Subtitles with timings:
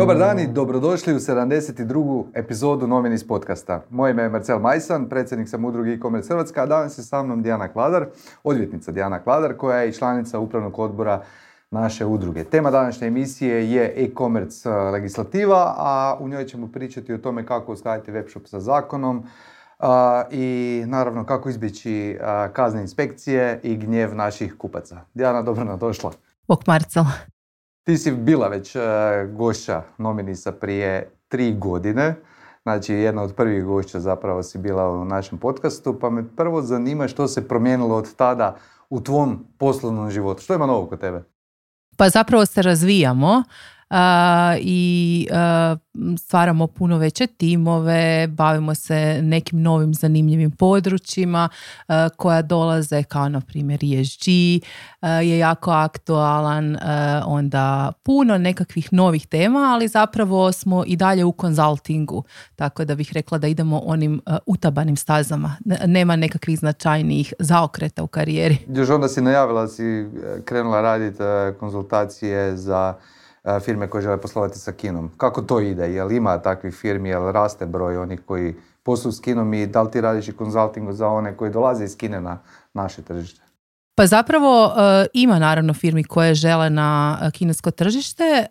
[0.00, 2.24] Dobar dan i dobrodošli u 72.
[2.34, 3.82] epizodu Nominis podcasta.
[3.90, 7.42] Moje ime je Marcel Majsan, predsjednik sam udruge e-commerce Hrvatska, a danas je sa mnom
[7.42, 8.06] Dijana Kladar,
[8.44, 11.22] odvjetnica Dijana Kladar, koja je i članica upravnog odbora
[11.70, 12.44] naše udruge.
[12.44, 17.72] Tema današnje emisije je e-commerce e, legislativa, a u njoj ćemo pričati o tome kako
[17.72, 19.24] uskladiti webshop sa zakonom
[20.30, 22.18] i naravno kako izbjeći
[22.52, 25.00] kazne inspekcije i gnjev naših kupaca.
[25.14, 26.10] Dijana, dobro došla.
[26.48, 27.04] Bok Marcel.
[27.84, 28.82] Ti si bila već uh,
[29.36, 32.14] gošća Nominisa prije tri godine.
[32.62, 37.08] Znači, jedna od prvih gošća zapravo si bila u našem podcastu, pa me prvo zanima
[37.08, 38.56] što se promijenilo od tada
[38.90, 40.42] u tvom poslovnom životu.
[40.42, 41.22] Što ima novo kod tebe?
[41.96, 43.42] Pa zapravo se razvijamo
[44.60, 45.26] i
[46.18, 51.48] stvaramo puno veće timove, bavimo se nekim novim zanimljivim područjima
[52.16, 54.28] koja dolaze kao na primjer ESG
[55.22, 56.76] je jako aktualan,
[57.24, 62.24] onda puno nekakvih novih tema, ali zapravo smo i dalje u konzultingu,
[62.56, 65.56] tako da bih rekla da idemo onim utabanim stazama.
[65.86, 68.58] Nema nekakvih značajnijih zaokreta u karijeri.
[68.68, 70.06] Još onda si najavila, si e,
[70.44, 72.94] krenula raditi e, konzultacije za
[73.60, 75.10] firme koje žele poslovati sa kinom.
[75.16, 75.92] Kako to ide?
[75.92, 79.90] Jel ima takvih firmi, jel raste broj onih koji posluju s kinom i da li
[79.90, 82.38] ti radiš i konzultingu za one koji dolaze iz kine na
[82.74, 83.49] naše tržište?
[83.94, 88.24] Pa zapravo e, ima naravno firmi koje žele na e, kinesko tržište.
[88.24, 88.46] E,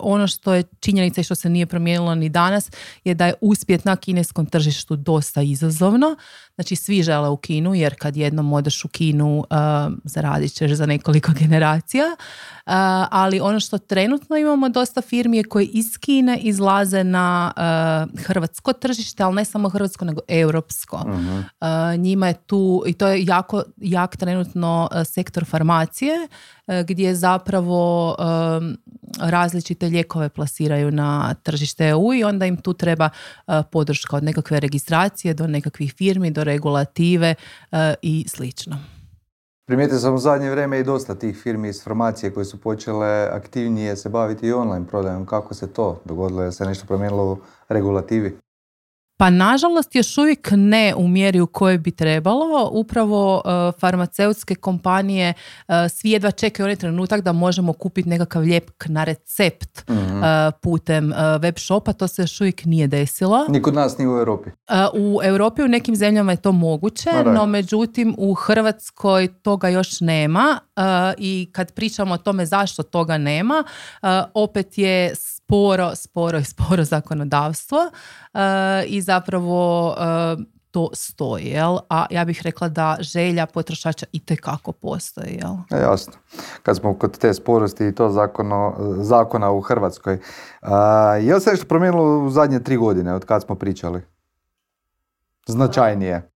[0.00, 2.70] ono što je činjenica i što se nije promijenilo ni danas
[3.04, 6.16] je da je uspjet na kineskom tržištu dosta izazovno.
[6.54, 9.44] Znači svi žele u Kinu jer kad jednom odeš u Kinu
[10.04, 12.04] zaradit ćeš za nekoliko generacija.
[13.10, 17.52] Ali ono što trenutno imamo dosta firmi je koje iz Kine izlaze na
[18.16, 21.04] hrvatsko tržište, ali ne samo hrvatsko nego europsko.
[21.08, 21.40] Mhm.
[22.02, 26.28] njima je tu, i to je jako jak trenutno sektor farmacije
[26.84, 28.16] gdje zapravo
[29.20, 33.10] različite lijekove plasiraju na tržište EU i onda im tu treba
[33.70, 37.34] podrška od nekakve registracije do nekakvih firmi, do regulative
[38.02, 38.78] i slično.
[39.66, 43.96] Primijetio sam u zadnje vrijeme i dosta tih firmi iz formacije koje su počele aktivnije
[43.96, 45.26] se baviti i online prodajom.
[45.26, 46.42] Kako se to dogodilo?
[46.42, 48.38] Je se nešto promijenilo u regulativi?
[49.20, 52.70] Pa nažalost još uvijek ne u mjeri u kojoj bi trebalo.
[52.72, 55.34] Upravo uh, farmaceutske kompanije
[55.68, 59.98] uh, svi jedva čekaju onaj trenutak da možemo kupiti nekakav lijep na recept mm
[60.62, 61.92] putem web shopa.
[61.92, 63.46] To se još uvijek nije desilo.
[63.48, 64.50] Ni kod nas, ni u Europi.
[64.94, 70.58] U Europi u nekim zemljama je to moguće, no međutim u Hrvatskoj toga još nema
[71.18, 73.64] i kad pričamo o tome zašto toga nema,
[74.34, 75.14] opet je
[75.48, 78.40] sporo, sporo i sporo zakonodavstvo uh,
[78.86, 81.78] i zapravo uh, to stoji, jel?
[81.90, 85.80] A ja bih rekla da želja potrošača i kako postoji, jel?
[85.80, 86.12] E, jasno.
[86.62, 90.14] Kad smo kod te sporosti i to zakono, zakona u Hrvatskoj,
[90.62, 90.68] uh,
[91.22, 94.02] je li se nešto promijenilo u zadnje tri godine od kad smo pričali?
[95.46, 96.30] Značajnije.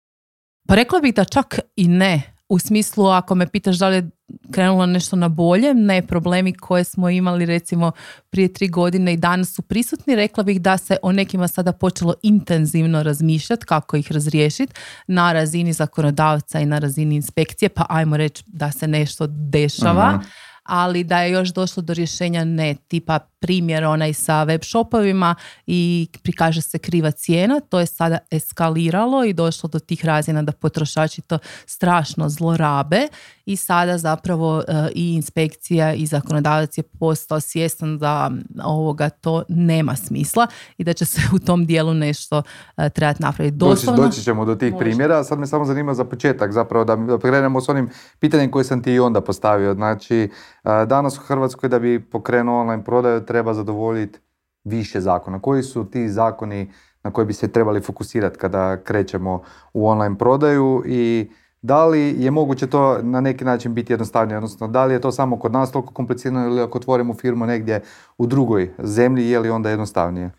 [0.68, 2.31] Pa rekla bih da čak i ne.
[2.52, 4.10] U smislu, ako me pitaš da li je
[4.50, 7.92] krenulo nešto na bolje, ne problemi koje smo imali recimo
[8.30, 12.14] prije tri godine i danas su prisutni, rekla bih da se o nekima sada počelo
[12.22, 14.72] intenzivno razmišljati kako ih razriješiti
[15.06, 20.12] na razini zakonodavca i na razini inspekcije, pa ajmo reći da se nešto dešava.
[20.12, 20.26] Mhm.
[20.62, 25.34] Ali da je još došlo do rješenja ne tipa primjer onaj sa web shopovima
[25.66, 30.52] i prikaže se kriva cijena, to je sada eskaliralo i došlo do tih razina da
[30.52, 33.08] potrošači to strašno zlorabe
[33.46, 38.30] i sada zapravo e, i inspekcija i zakonodavac je postao svjestan da
[38.64, 40.46] ovoga to nema smisla
[40.78, 43.56] i da će se u tom dijelu nešto uh, trebati napraviti.
[43.56, 47.60] Doslovno, doći, ćemo do tih primjera, sad me samo zanima za početak zapravo da, krenemo
[47.60, 49.74] s onim pitanjem koje sam ti i onda postavio.
[49.74, 50.28] Znači,
[50.64, 54.18] danas u Hrvatskoj da bi pokrenuo online prodaju treba zadovoljiti
[54.64, 55.40] više zakona.
[55.40, 59.42] Koji su ti zakoni na koje bi se trebali fokusirati kada krećemo
[59.72, 61.30] u online prodaju i
[61.62, 65.12] da li je moguće to na neki način biti jednostavnije, odnosno da li je to
[65.12, 67.82] samo kod nas toliko komplicirano ili ako otvorimo firmu negdje
[68.18, 70.30] u drugoj zemlji, je li onda jednostavnije?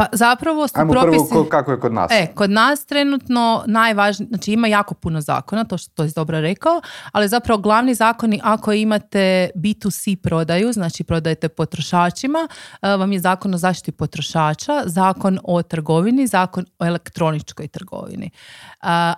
[0.00, 1.24] Pa zapravo su Ajmo propisi...
[1.30, 2.10] prvo kako je kod nas.
[2.12, 6.80] E, kod nas trenutno najvažnije, znači ima jako puno zakona, to što je dobro rekao,
[7.12, 12.48] ali zapravo glavni zakoni ako imate B2C prodaju, znači prodajete potrošačima,
[12.82, 18.26] e, vam je zakon o zaštiti potrošača, zakon o trgovini, zakon o elektroničkoj trgovini.
[18.26, 18.30] E,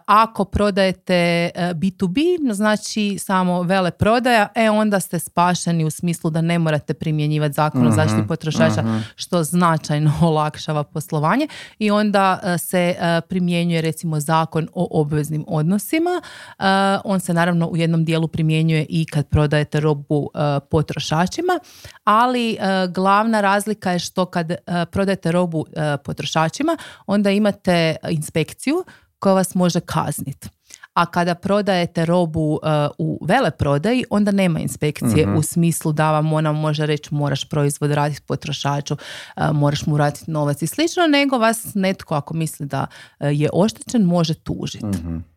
[0.06, 6.40] ako prodajete B2B, e, znači samo vele prodaja, e onda ste spašeni u smislu da
[6.40, 8.98] ne morate primjenjivati zakon o zaštiti mhm, potrošača, mhm.
[9.16, 11.46] što značajno olakša olakšava poslovanje
[11.78, 16.22] i onda e, se e, primjenjuje recimo zakon o obveznim odnosima.
[16.58, 16.64] E,
[17.04, 20.30] on se naravno u jednom dijelu primjenjuje i kad prodajete robu
[20.70, 21.58] potrošačima,
[22.04, 22.58] ali
[22.88, 24.52] glavna razlika je što kad
[24.90, 25.66] prodajete robu
[26.04, 26.76] potrošačima,
[27.06, 28.84] onda imate inspekciju
[29.18, 30.48] koja vas može kazniti
[30.94, 32.58] a kada prodajete robu uh,
[32.98, 35.36] u veleprodaji, onda nema inspekcije mhm.
[35.36, 40.30] u smislu da vam ona može reći moraš proizvod raditi potrošaču, uh, moraš mu vratiti
[40.30, 42.86] novac i slično, nego vas netko ako misli da
[43.20, 44.86] uh, je oštećen može tužiti.
[44.86, 45.32] mm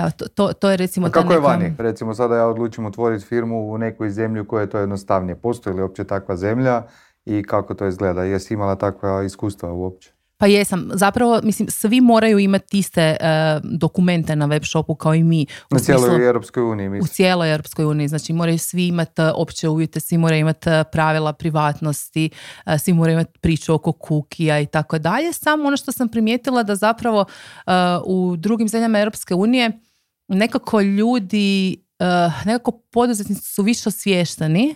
[0.00, 1.06] Evo, to, to, to, je recimo...
[1.06, 1.74] A kako je vani?
[1.78, 5.36] Recimo sada ja odlučim otvoriti firmu u nekoj zemlji u kojoj je to jednostavnije.
[5.36, 6.82] Postoji li uopće takva zemlja
[7.24, 8.22] i kako to izgleda?
[8.22, 10.15] Jesi imala takva iskustva uopće?
[10.38, 10.90] Pa jesam.
[10.94, 13.16] Zapravo, mislim, svi moraju imati iste e,
[13.62, 15.46] dokumente na web shopu kao i mi.
[15.70, 17.04] U na cijeloj Europskoj uniji, mislim.
[17.04, 18.08] U cijeloj Europskoj uniji.
[18.08, 22.30] Znači, moraju svi imati e, opće uvjete, svi moraju imati e, pravila privatnosti,
[22.78, 25.32] svi moraju imati priču oko kukija i tako dalje.
[25.32, 27.24] Samo ono što sam primijetila da zapravo
[28.04, 29.80] u drugim zemljama Europske unije
[30.28, 31.76] nekako ljudi,
[32.44, 34.74] nekako poduzetnici su više osvješteni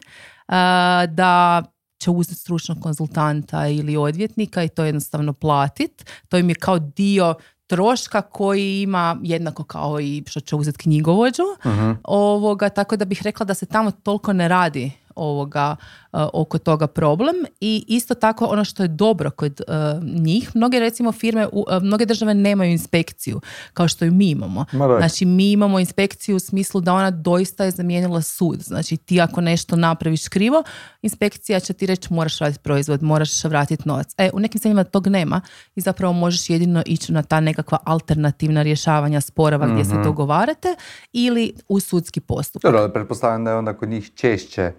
[1.08, 1.62] da
[2.00, 6.10] će uzeti stručnog konzultanta ili odvjetnika i to jednostavno platit.
[6.28, 7.34] To im je kao dio
[7.66, 11.42] troška koji ima jednako kao i što će uzeti knjigovođu.
[11.64, 15.76] uh Ovoga, tako da bih rekla da se tamo toliko ne radi ovoga
[16.12, 20.80] uh, oko toga problem i isto tako ono što je dobro kod uh, njih, mnoge
[20.80, 23.40] recimo firme, uh, mnoge države nemaju inspekciju
[23.74, 24.64] kao što ju mi imamo.
[24.98, 28.60] Znači mi imamo inspekciju u smislu da ona doista je zamijenila sud.
[28.60, 30.62] Znači ti ako nešto napraviš krivo,
[31.02, 34.14] inspekcija će ti reći moraš raditi proizvod, moraš vratiti novac.
[34.18, 35.40] E, u nekim zemljama tog nema
[35.74, 40.02] i zapravo možeš jedino ići na ta nekakva alternativna rješavanja sporova gdje se mhm.
[40.02, 40.74] dogovarate
[41.12, 42.72] ili u sudski postupak.
[42.72, 44.72] Dobro, pretpostavljam da je onda kod njih češće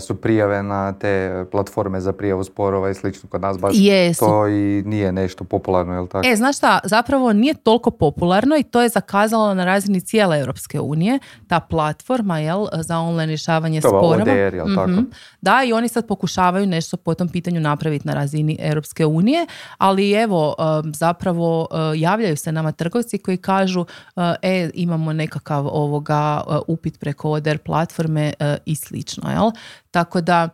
[0.00, 3.74] su prijave na te platforme za prijavu sporova i slično kod nas baš
[4.18, 6.28] to i nije nešto popularno, jel tako?
[6.28, 10.80] E, znaš šta, zapravo nije toliko popularno i to je zakazalo na razini cijele Europske
[10.80, 14.22] unije, ta platforma, jel, za online rješavanje to sporova.
[14.22, 14.90] ODR, jel tako?
[14.90, 15.02] Mhm.
[15.40, 19.46] Da, i oni sad pokušavaju nešto po tom pitanju napraviti na razini Europske unije,
[19.78, 20.54] ali evo,
[20.94, 23.84] zapravo javljaju se nama trgovci koji kažu,
[24.42, 28.32] e, imamo nekakav ovoga upit preko ODR platforme
[28.66, 29.50] i slično, jel?
[29.90, 30.48] Tako da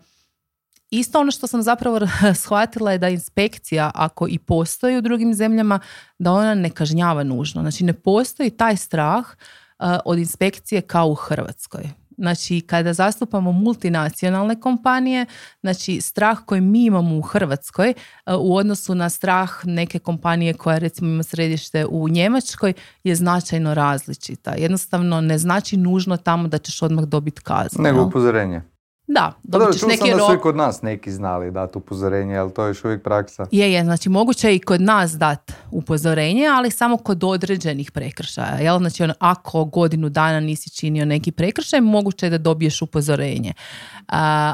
[0.90, 2.00] isto ono što sam zapravo
[2.42, 5.80] shvatila je da inspekcija ako i postoji u drugim zemljama
[6.18, 7.62] da ona ne kažnjava nužno.
[7.62, 11.90] Znači ne postoji taj strah uh, od inspekcije kao u Hrvatskoj.
[12.18, 15.26] Znači, kada zastupamo multinacionalne kompanije,
[15.60, 17.94] znači strah koji mi imamo u Hrvatskoj
[18.26, 22.72] uh, u odnosu na strah neke kompanije koja recimo ima središte u Njemačkoj
[23.04, 24.54] je značajno različita.
[24.54, 27.82] Jednostavno ne znači nužno tamo da ćeš odmah dobiti kaznu.
[27.82, 28.62] Nego upozorenje.
[29.06, 32.36] Da, pa dobit ćeš neki sam da su i kod nas neki znali dati upozorenje,
[32.36, 33.46] ali to je još uvijek praksa.
[33.50, 38.58] Je, je, znači moguće i kod nas dati upozorenje, ali samo kod određenih prekršaja.
[38.60, 38.78] Jel?
[38.78, 43.52] Znači on, ako godinu dana nisi činio neki prekršaj, moguće je da dobiješ upozorenje.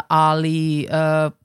[0.08, 0.88] ali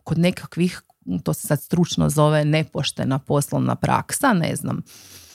[0.04, 0.82] kod nekakvih,
[1.24, 5.27] to se sad stručno zove nepoštena poslovna praksa, ne znam, E,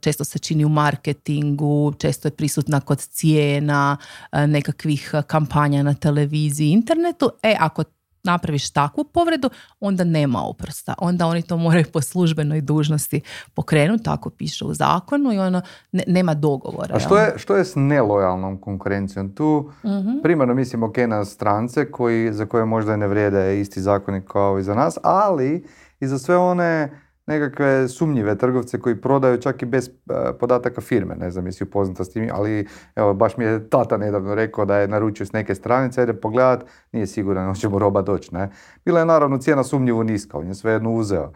[0.00, 3.96] često se čini u marketingu, često je prisutna kod cijena,
[4.32, 7.30] e, nekakvih kampanja na televiziji, internetu.
[7.42, 7.84] E, ako
[8.24, 10.94] napraviš takvu povredu, onda nema oprosta.
[10.98, 13.20] Onda oni to moraju po službenoj dužnosti
[13.54, 15.62] pokrenuti, tako piše u zakonu i ono
[16.06, 16.96] nema dogovora.
[16.96, 19.34] A što je, što je s nelojalnom konkurencijom?
[19.34, 19.90] Tu uh
[20.22, 24.62] primarno mislim ok na strance koji, za koje možda ne vrijede isti zakoni kao i
[24.62, 25.66] za nas, ali
[26.00, 29.92] i za sve one nekakve sumnjive trgovce koji prodaju čak i bez e,
[30.40, 31.14] podataka firme.
[31.14, 34.76] Ne znam jesi upoznata s tim, ali evo, baš mi je tata nedavno rekao da
[34.76, 38.34] je naručio s neke stranice, ajde pogledat, nije siguran hoće mu roba doći.
[38.34, 38.50] Ne?
[38.84, 41.32] Bila je naravno cijena sumnjivo niska, on je svejedno uzeo.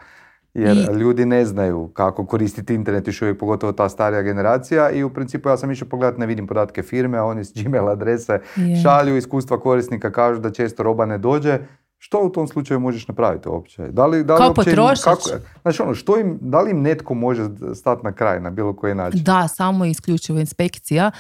[0.55, 5.11] Jer ljudi ne znaju kako koristiti internet, još uvijek pogotovo ta starija generacija i u
[5.11, 8.41] principu ja sam išao pogledati, ne vidim podatke firme, a oni s Gmail adrese
[8.83, 11.59] šalju iskustva korisnika, kažu da često roba ne dođe,
[12.05, 13.83] što u tom slučaju možeš napraviti uopće?
[13.83, 15.19] Da li, da li Kao potrošač?
[15.63, 18.95] znači ono, što im, da li im netko može stati na kraj na bilo koji
[18.95, 19.23] način?
[19.23, 21.11] Da, samo isključivo inspekcija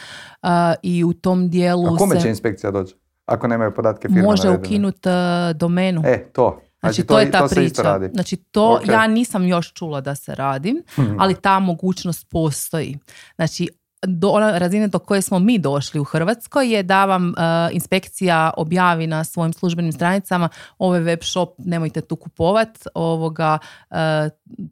[0.43, 0.49] uh,
[0.83, 2.95] i u tom dijelu A kome će inspekcija doći?
[3.26, 6.03] Ako nemaju podatke firme Može ukinuti uh, domenu.
[6.05, 6.61] E, to.
[6.81, 7.83] Znači, znači to, je ta to priča.
[7.83, 8.11] Radi.
[8.12, 10.83] Znači to ja nisam još čula da se radi,
[11.21, 12.99] ali ta mogućnost postoji.
[13.37, 13.69] Znači
[14.06, 17.34] do ona razine do koje smo mi došli u Hrvatskoj je da vam uh,
[17.73, 23.58] inspekcija objavi na svojim službenim stranicama ovaj web shop nemojte tu kupovat, ovoga
[23.90, 23.96] uh,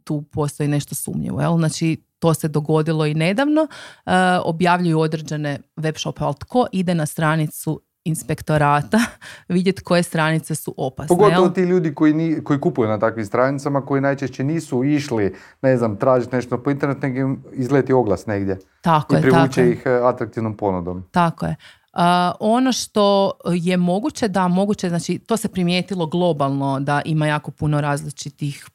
[0.04, 1.40] tu postoji nešto sumnjivo.
[1.40, 1.58] Jel?
[1.58, 4.12] Znači to se dogodilo i nedavno, uh,
[4.44, 8.98] objavljuju određene web shope, ali tko ide na stranicu inspektorata
[9.48, 11.08] vidjeti koje stranice su opasne.
[11.08, 11.52] Pogotovo jel?
[11.52, 15.96] ti ljudi koji, ni, koji kupuju na takvim stranicama, koji najčešće nisu išli, ne znam,
[15.96, 18.58] tražiti nešto po internetu, nego im izleti oglas negdje.
[18.80, 21.04] Tako I je, privuče ih e, atraktivnom ponudom.
[21.10, 21.56] Tako je.
[21.92, 27.50] A, ono što je moguće, da moguće, znači to se primijetilo globalno da ima jako
[27.50, 28.66] puno različitih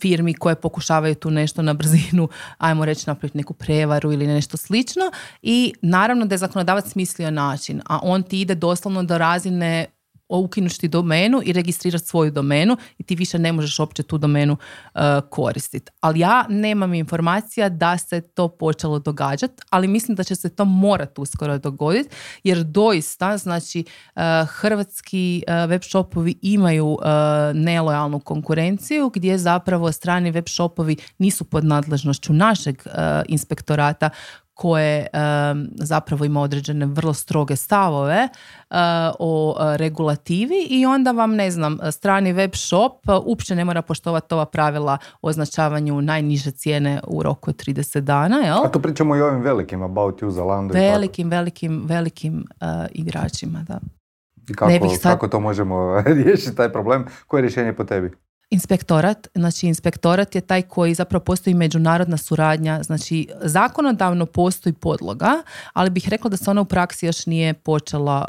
[0.00, 5.02] firmi koje pokušavaju tu nešto na brzinu, ajmo reći napraviti neku prevaru ili nešto slično.
[5.42, 9.86] I naravno da je zakonodavac smislio način, a on ti ide doslovno do razine
[10.38, 14.56] ukinuti domenu i registrirati svoju domenu i ti više ne možeš uopće tu domenu
[14.94, 15.00] uh,
[15.30, 15.92] koristiti.
[16.00, 20.64] Ali ja nemam informacija da se to počelo događati, ali mislim da će se to
[20.64, 22.08] morati uskoro dogoditi,
[22.44, 23.84] jer doista, znači,
[24.16, 26.98] uh, hrvatski uh, web shopovi imaju
[27.54, 32.82] nelojalnu konkurenciju gdje zapravo strani web shopovi nisu pod nadležnošću našeg
[33.28, 34.10] inspektorata
[34.54, 38.28] koje um, zapravo ima određene vrlo stroge stavove
[38.70, 38.76] uh,
[39.18, 42.92] o uh, regulativi i onda vam, ne znam, strani web shop
[43.24, 48.36] uopće ne mora poštovati ova pravila o označavanju najniže cijene u roku od 30 dana,
[48.36, 48.64] jel?
[48.64, 50.84] A to pričamo i o ovim velikim, About You, Zalando i tako.
[50.92, 53.80] Velikim, velikim, velikim uh, igračima, da.
[54.54, 57.04] Kako, ne bih sad- kako to možemo riješiti taj problem?
[57.26, 58.10] Koje je rješenje po tebi?
[58.50, 65.90] Inspektorat, znači inspektorat je taj koji zapravo postoji međunarodna suradnja, znači zakonodavno postoji podloga, ali
[65.90, 68.28] bih rekla da se ona u praksi još nije počela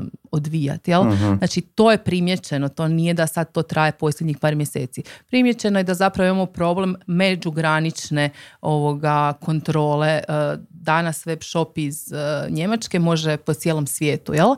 [0.00, 1.04] uh, odvijati, jel?
[1.04, 1.34] Mhm.
[1.38, 5.02] Znači to je primjećeno, to nije da sad to traje posljednjih par mjeseci.
[5.26, 8.30] Primjećeno je da zapravo imamo problem međugranične
[8.60, 10.20] ovoga kontrole.
[10.28, 14.48] Uh, Danas web shop iz uh, Njemačke može po cijelom svijetu, jel?
[14.48, 14.56] Uh,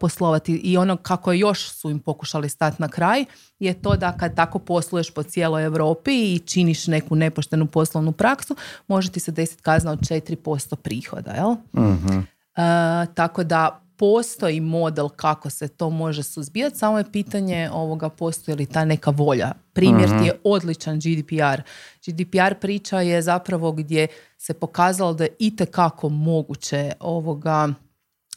[0.00, 3.24] poslovati i ono kako još su im pokušali stati na kraj
[3.58, 8.56] je to da kad tako posluješ po cijeloj Europi i činiš neku nepoštenu poslovnu praksu,
[8.88, 11.56] može ti se desiti kazna od 4% prihoda, jel?
[11.76, 12.18] Mhm.
[12.18, 18.56] E, tako da postoji model kako se to može suzbijati, samo je pitanje ovoga postoji
[18.56, 19.52] li ta neka volja.
[19.72, 21.62] Primjer ti je odličan GDPR.
[22.06, 24.06] GDPR priča je zapravo gdje
[24.38, 27.68] se pokazalo da je itekako moguće ovoga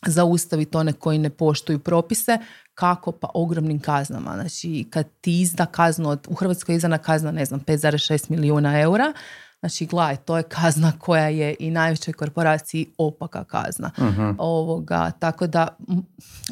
[0.07, 2.37] zaustaviti one koji ne poštuju propise,
[2.73, 4.33] kako pa ogromnim kaznama.
[4.33, 8.79] Znači, kad ti izda kaznu, od- u Hrvatskoj je izdana kazna, ne znam, 5,6 milijuna
[8.79, 9.13] eura,
[9.59, 13.91] znači, gledaj, to je kazna koja je i najvećoj korporaciji opaka kazna.
[14.37, 16.03] Ovoga, tako da m-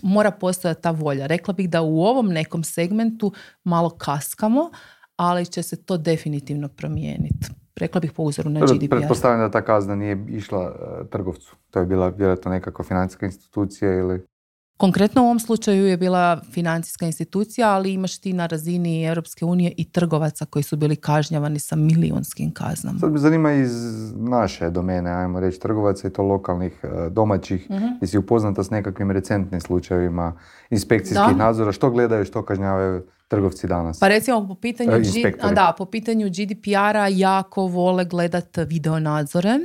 [0.04, 1.28] mora postojati ta volja.
[1.28, 3.32] Rekla bih da u ovom nekom segmentu
[3.64, 4.70] malo kaskamo,
[5.16, 7.48] ali će se to definitivno promijeniti.
[7.76, 8.90] Rekla bih po uzoru na GDPR.
[8.90, 11.56] Pretpostavljam da ta kazna nije išla e, trgovcu.
[11.72, 14.26] To je bila vjerojatno nekakva financijska institucija ili...
[14.78, 19.74] Konkretno u ovom slučaju je bila financijska institucija, ali imaš ti na razini Europske unije
[19.78, 23.00] i trgovaca koji su bili kažnjavani sa milionskim kaznama.
[23.00, 23.72] Sad me zanima iz
[24.14, 27.70] naše domene, ajmo reći, trgovaca i to lokalnih, e, domaćih.
[27.70, 27.86] Mhm.
[28.02, 30.34] Jesi upoznata s nekakvim recentnim slučajevima
[30.70, 31.34] inspekcijskih Da.
[31.38, 31.72] nadzora?
[31.72, 34.00] Što gledaju, što kažnjavaju trgovci danas?
[34.00, 39.58] Pa recimo po pitanju, E, G- da, po pitanju GDPR-a jako vole gledat video nadzore,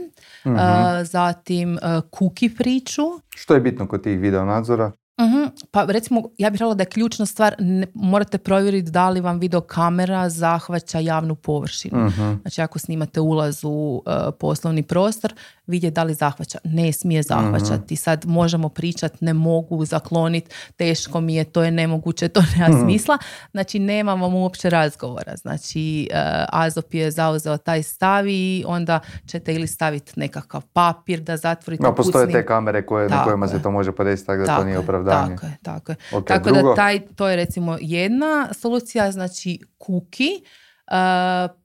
[0.46, 0.56] Mhm.
[1.04, 1.78] zatim uh,
[2.10, 3.02] cookie priču.
[3.30, 4.92] Što je bitno kod tih video nadzora?
[5.20, 5.42] Mhm.
[5.70, 9.38] Pa recimo, ja bih rekla da je ključna stvar, ne- morate provjeriti da li vam
[9.38, 12.06] video kamera zahvaća javnu površinu.
[12.06, 12.32] Mhm.
[12.42, 15.34] Znači ako snimate ulaz u e, poslovni prostor,
[15.66, 16.58] vidjeti da li zahvaća.
[16.64, 17.96] Ne smije zahvaćati.
[17.96, 23.18] Sad možemo pričati, ne mogu zakloniti, teško mi je, to je nemoguće, to nema smisla.
[23.50, 25.36] Znači nemamo uopće razgovora.
[25.36, 26.16] Znači e,
[26.48, 31.94] Azop je zauzeo taj stav i onda ćete ili staviti nekakav papir da zatvorite No,
[31.94, 33.50] postoje te kamere koje, na kojima je.
[33.50, 35.36] se to može podesiti, tako da tako to nije je, opravdanje.
[35.36, 35.96] Tako je, tako je.
[36.12, 36.68] Ok, tako drugo?
[36.68, 40.42] da taj, to je recimo jedna solucija, znači kuki,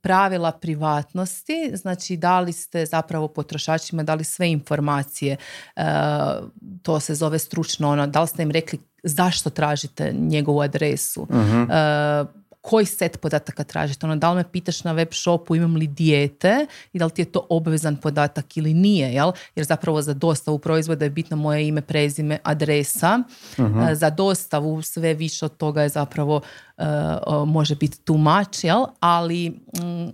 [0.00, 5.36] pravila privatnosti, znači da li ste zapravo potrošačima dali sve informacije,
[5.76, 5.82] e,
[6.82, 11.62] to se zove stručno ono, da li ste im rekli zašto tražite njegovu adresu, Mhm.
[12.68, 14.06] Koji set podataka tražite.
[14.06, 17.22] Ono, da li me pitaš na web shopu imam li dijete i da li ti
[17.22, 19.32] je to obvezan podatak ili nije, jel?
[19.56, 23.22] Jer zapravo za dostavu proizvoda je bitno moje ime, prezime, adresa.
[23.90, 26.40] E, Za dostavu sve više od toga je zapravo
[27.26, 28.84] o, može biti much, jel?
[29.00, 30.08] Ali mm,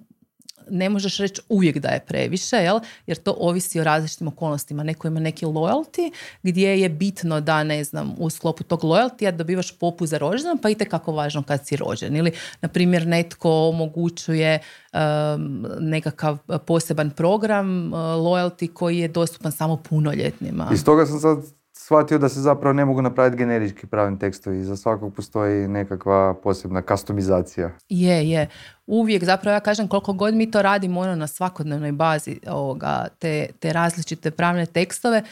[0.70, 2.80] ne možeš reći uvijek da je previše, jel?
[3.06, 4.82] jer to ovisi o različitim okolnostima.
[4.82, 9.78] Neko ima neki loyalty gdje je bitno da, ne znam, u sklopu tog loyaltya dobivaš
[9.78, 12.16] popust za rođendan, pa i kako važno kad si rođen.
[12.16, 14.58] Ili, na primjer, netko omogućuje
[14.92, 20.70] um, nekakav poseban program uh, loyalty koji je dostupan samo punoljetnima.
[20.72, 21.38] Iz toga sam sad
[21.86, 24.64] shvatio da se zapravo ne mogu napraviti generički pravni tekstovi.
[24.64, 27.70] Za svakog postoji nekakva posebna kastomizacija.
[27.88, 28.48] Je, je.
[28.86, 33.46] Uvijek, zapravo ja kažem koliko god mi to radimo ono na svakodnevnoj bazi ovoga, te,
[33.58, 35.22] te različite pravne tekstove,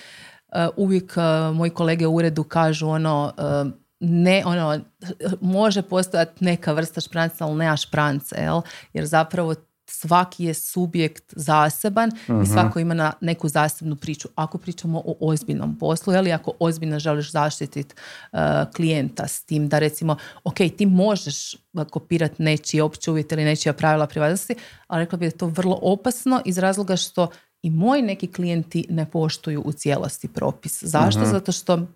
[0.77, 1.15] uvijek
[1.55, 3.33] moji kolege u uredu kažu ono,
[4.01, 4.81] ne, ono,
[5.41, 8.61] može postojati neka vrsta špranca, ali nema šprance, jel?
[8.93, 9.55] Jer zapravo
[9.93, 12.45] svaki je subjekt zaseban i mhm.
[12.45, 14.29] svako ima na neku zasebnu priču.
[14.35, 17.95] Ako pričamo o ozbiljnom poslu, ali ako ozbiljno želiš zaštititi
[18.33, 18.39] uh,
[18.77, 21.57] klijenta s tim da recimo, ok, ti možeš
[21.91, 24.55] kopirati nečiji opće uvjete ili nečija pravila privatnosti,
[24.87, 27.29] ali rekla bih da je to vrlo opasno iz razloga što
[27.63, 30.83] i moji neki klijenti ne poštuju u cijelosti propis.
[30.83, 31.21] Zašto?
[31.21, 31.31] Mhm.
[31.31, 31.87] Zato što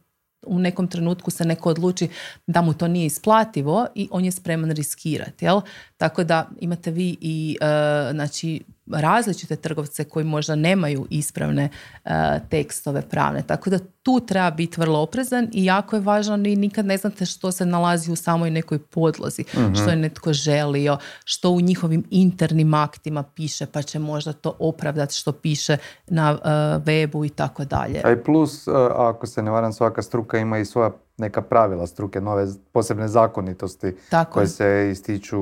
[0.47, 2.09] u nekom trenutku se neko odluči
[2.47, 5.45] da mu to nije isplativo i on je spreman riskirati.
[5.45, 5.61] Jel?
[5.97, 7.67] Tako da imate vi i uh,
[8.11, 8.63] znači,
[8.93, 11.69] različite trgovce koji možda nemaju ispravne
[12.05, 12.11] uh,
[12.49, 13.43] tekstove pravne.
[13.43, 17.27] Tako da tu treba biti vrlo oprezan i jako je važno i nikad ne znate
[17.27, 19.75] što se nalazi u samoj nekoj podlozi, mhm.
[19.75, 25.15] što je netko želio, što u njihovim internim aktima piše pa će možda to opravdati
[25.15, 25.77] što piše
[26.07, 26.39] na uh,
[26.85, 28.01] webu i tako dalje.
[28.05, 32.21] A i plus, ako se ne varam, svaka struka ima i svoja neka pravila struke,
[32.21, 33.97] nove posebne zakonitosti
[34.31, 35.39] koje se ističu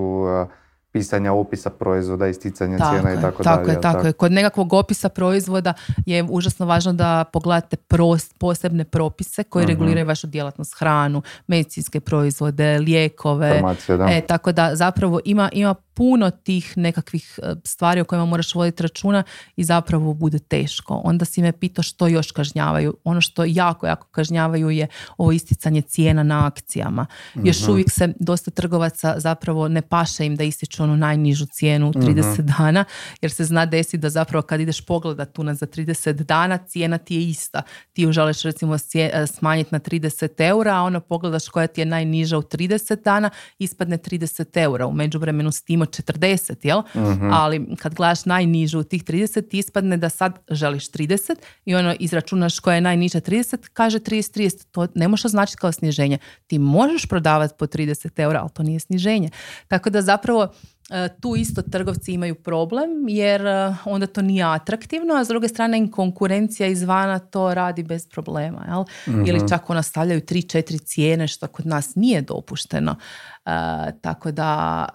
[0.94, 3.76] pisanja opisa proizvoda, isticanja tako cijena i tako, tako dalje.
[3.76, 4.12] Je, tako, je.
[4.12, 5.74] Kod nekakvog opisa proizvoda
[6.06, 12.00] je užasno važno da pogledate prost, posebne propise koji uh reguliraju vašu djelatnost, hranu, medicinske
[12.00, 13.62] proizvode, lijekove.
[14.10, 18.82] E, tako da zapravo ima, ima puno tih nekakvih e, stvari o kojima moraš voditi
[18.82, 19.22] računa
[19.56, 21.00] i zapravo bude teško.
[21.04, 22.96] Onda si me pitao što još kažnjavaju.
[23.04, 24.86] Ono što jako, jako kažnjavaju je
[25.16, 27.06] ovo isticanje cijena na akcijama.
[27.34, 27.70] Još mhm.
[27.70, 32.38] uvijek se dosta trgovaca zapravo ne paše im da ističu onu najnižu cijenu u 30
[32.38, 32.46] mhm.
[32.58, 32.84] dana,
[33.20, 37.14] jer se zna desiti da zapravo kad ideš pogledat tu za 30 dana, cijena ti
[37.14, 37.62] je ista.
[37.92, 42.38] Ti želiš recimo e, smanjiti na 30 eura, a ono pogledaš koja ti je najniža
[42.38, 44.86] u 30 dana, ispadne 30 eura.
[44.86, 46.82] U međuvremenu s tim 40, jel?
[46.96, 47.30] Mhm.
[47.32, 52.58] Ali kad gledaš najnižu tih 30, ti ispadne da sad želiš 30 i ono izračunaš
[52.58, 54.66] koja je najniža 30, kaže 30, 30.
[54.70, 56.18] To ne može značiti kao sniženje.
[56.46, 59.30] Ti možeš prodavati po 30 eura, ali to nije sniženje.
[59.68, 60.52] Tako da zapravo
[61.20, 65.78] tu isto trgovci imaju problem jer e, onda to nije atraktivno, a s druge strane
[65.78, 68.64] im konkurencija izvana to radi bez problema.
[68.68, 68.84] Jel?
[69.26, 69.46] Ili mhm.
[69.48, 72.96] čak ona stavljaju 3-4 cijene što kod nas nije dopušteno.
[73.46, 73.50] E,
[74.00, 74.86] tako da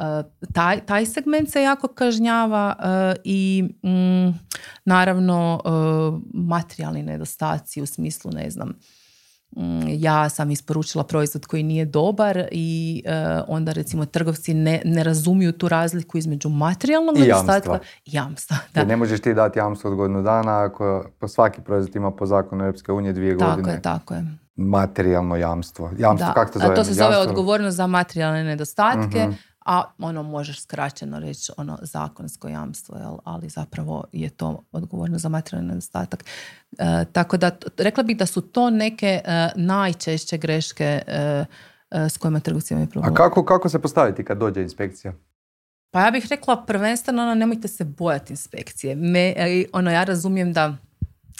[0.53, 2.75] taj, taj segment se jako kažnjava
[3.23, 4.39] i mm,
[4.85, 5.61] naravno
[6.33, 8.73] materijalni nedostaci u smislu ne znam
[9.87, 15.51] ja sam isporučila proizvod koji nije dobar i uh, onda recimo trgovci ne, ne razumiju
[15.51, 18.57] tu razliku između materijalnog I nedostatka i jamstva.
[18.73, 18.83] Da.
[18.83, 22.63] ne možeš ti dati jamstvo od godinu dana ako po svaki proizvod ima po zakonu
[22.63, 23.81] Europske unije dvije tako godine.
[23.81, 24.25] Tako je, tako je.
[24.55, 25.91] Materijalno jamstvo.
[25.97, 26.75] Jamstvo, kako to zove?
[26.75, 29.27] To se zove odgovornost za materijalne nedostatke.
[29.29, 33.17] uh a ono možeš skraćeno reći ono zakonsko jamstvo, jel?
[33.23, 36.25] ali zapravo je to odgovorno za materijalni nedostatak.
[36.77, 41.45] E, tako da rekla bih da su to neke e, najčešće greške e,
[41.91, 43.13] s kojima trgovci imaju problem.
[43.13, 45.13] A kako, kako se postaviti kad dođe inspekcija?
[45.91, 48.95] Pa ja bih rekla prvenstveno ono, nemojte se bojati inspekcije.
[48.95, 49.33] Me,
[49.73, 50.77] ono, ja razumijem da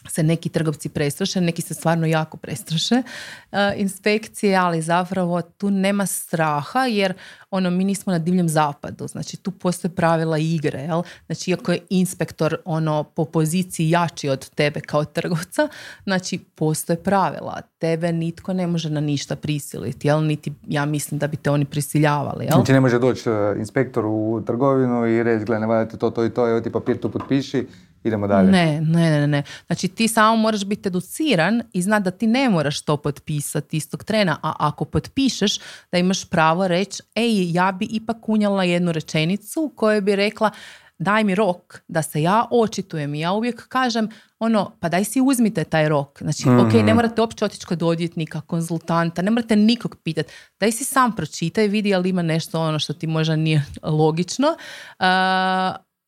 [0.08, 6.06] se neki trgovci prestraše, neki se stvarno jako prestraše uh, inspekcije, ali zapravo tu nema
[6.06, 7.14] straha jer
[7.52, 11.02] ono mi nismo na divljem zapadu, znači tu postoje pravila igre, jel?
[11.26, 15.68] Znači iako je inspektor ono po poziciji jači od tebe kao trgovca,
[16.04, 17.62] znači postoje pravila.
[17.78, 20.26] Tebe nitko ne može na ništa prisiliti, jel?
[20.26, 22.54] Niti ja mislim da bi te oni prisiljavali, jel?
[22.54, 26.30] Znači ne može doći e, inspektor u trgovinu i reći, gledaj, ne to, to i
[26.30, 27.68] to, evo ti papir tu potpiši,
[28.04, 28.52] idemo dalje.
[28.52, 29.44] Ne, ne, ne, ne.
[29.68, 34.04] Znači ti samo moraš biti educiran i znati da ti ne moraš to potpisati istog
[34.04, 35.60] trena, a ako potpišeš
[35.92, 40.52] da imaš pravo reći, ej, ja bi ipak unjela jednu rečenicu koju bi rekla,
[41.00, 44.10] daj mi rok da se ja očitujem i ja uvijek kažem
[44.40, 46.20] ono, pa daj si uzmite taj rok.
[46.22, 50.34] Znači, mm ok, ne morate uopće otići kod odvjetnika, konzultanta, ne morate nikog pitati.
[50.60, 54.48] Daj si sam pročitaj, vidi ali ima nešto ono što ti možda nije logično.
[54.48, 55.06] Uh,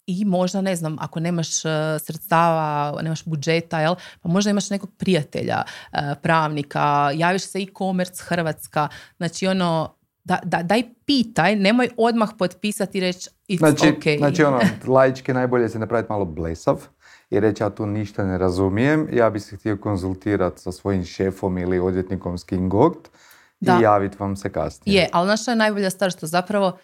[0.05, 4.89] i možda, ne znam, ako nemaš e, sredstava, nemaš budžeta, jel, pa možda imaš nekog
[4.97, 8.87] prijatelja, e, pravnika, javiš se e-commerce Hrvatska,
[9.17, 14.17] znači ono, da, da, daj pitaj, nemoj odmah potpisati i reći it's znači, okay.
[14.17, 16.75] Znači ono, laički najbolje se napraviti malo blesav
[17.29, 21.57] i reći ja tu ništa ne razumijem, ja bi se htio konzultirati sa svojim šefom
[21.57, 23.09] ili odvjetnikom s Kingogt
[23.61, 25.01] i javiti vam se kasnije.
[25.01, 26.77] Je, ali naša je najbolja stvar što zapravo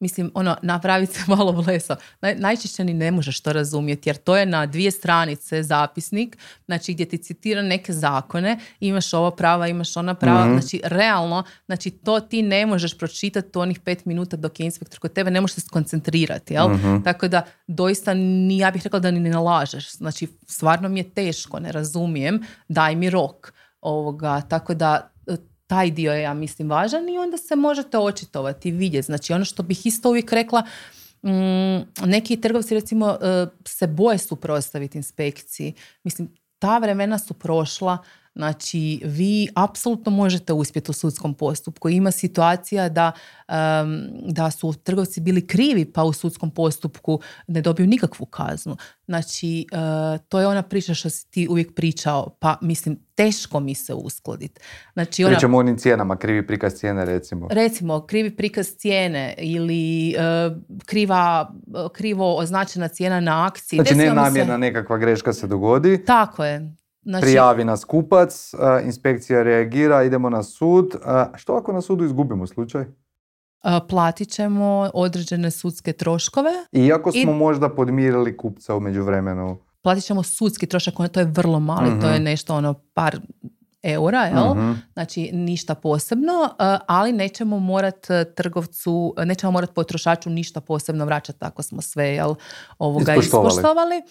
[0.00, 1.96] mislim, ono, napraviti se malo bleso.
[2.20, 6.92] Naj, najčešće ni ne možeš to razumjeti, jer to je na dvije stranice zapisnik, znači
[6.94, 10.52] gdje ti citira neke zakone, imaš ovo prava, imaš ona prava, Mhm.
[10.52, 14.98] znači realno, znači to ti ne možeš pročitati u onih pet minuta dok je inspektor
[14.98, 16.68] kod tebe, ne možeš se skoncentrirati, jel?
[16.68, 17.02] Mhm.
[17.02, 21.10] Tako da doista ni, ja bih rekla da ni ne nalažeš, znači stvarno mi je
[21.10, 25.10] teško, ne razumijem, daj mi rok ovoga, tako da
[25.66, 29.06] taj dio je, ja mislim, važan i onda se možete očitovati i vidjeti.
[29.06, 30.62] Znači, ono što bih isto uvijek rekla,
[31.22, 35.74] mm, neki trgovci recimo e, se boje suprotstaviti inspekciji.
[36.04, 37.98] Mislim, ta vremena su prošla,
[38.34, 41.88] znači vi apsolutno možete uspjeti u sudskom postupku.
[41.88, 43.12] Ima situacija da,
[43.48, 43.56] em,
[44.24, 48.76] da su trgovci bili krivi pa u sudskom postupku ne dobiju nikakvu kaznu.
[49.06, 49.76] Znači, e,
[50.18, 54.60] to je ona priča što si ti uvijek pričao, pa mislim, teško mi se uskladiti.
[54.92, 57.48] Znači, ona, Pričamo o onim cijenama, krivi prikaz cijene recimo.
[57.50, 60.14] recimo krivi prikaz cijene ili e,
[60.86, 61.54] kriva,
[61.92, 63.76] krivo označena cijena na akciji.
[63.76, 66.74] Znači Desilo mi se- nekakva greška se dogodi, Tako je.
[67.04, 70.94] Znači, prijavi nas kupac, a, inspekcija reagira, idemo na sud.
[71.04, 72.82] A, Što ako na sudu izgubimo slučaj?
[72.82, 72.86] e,
[73.88, 79.58] platit ćemo određene sudske troškove, Iako smo I- možda podmirili kupca u međuvremenu.
[79.82, 82.24] platit ćemo sudski trošak, to je vrlo mali, to je Mhm.
[82.24, 83.20] nešto ono par
[83.82, 84.54] eura, jel?
[84.54, 84.72] Mhm.
[84.92, 91.38] Znači ništa posebno, e, ali nećemo morat e, trgovcu, nećemo morat potrošaču ništa posebno vraćati
[91.40, 92.34] ako smo sve jel,
[92.78, 93.48] ovoga Ispoštovali.
[93.48, 94.02] ispoštovali.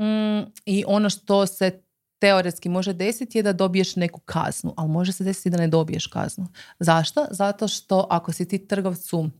[0.00, 1.82] Mm, I ono što se
[2.20, 6.06] teoretski može desiti je da dobiješ neku kaznu, ali može se desiti da ne dobiješ
[6.06, 6.46] kaznu.
[6.78, 7.26] Zašto?
[7.30, 9.30] Zato što ako si ti trgovcu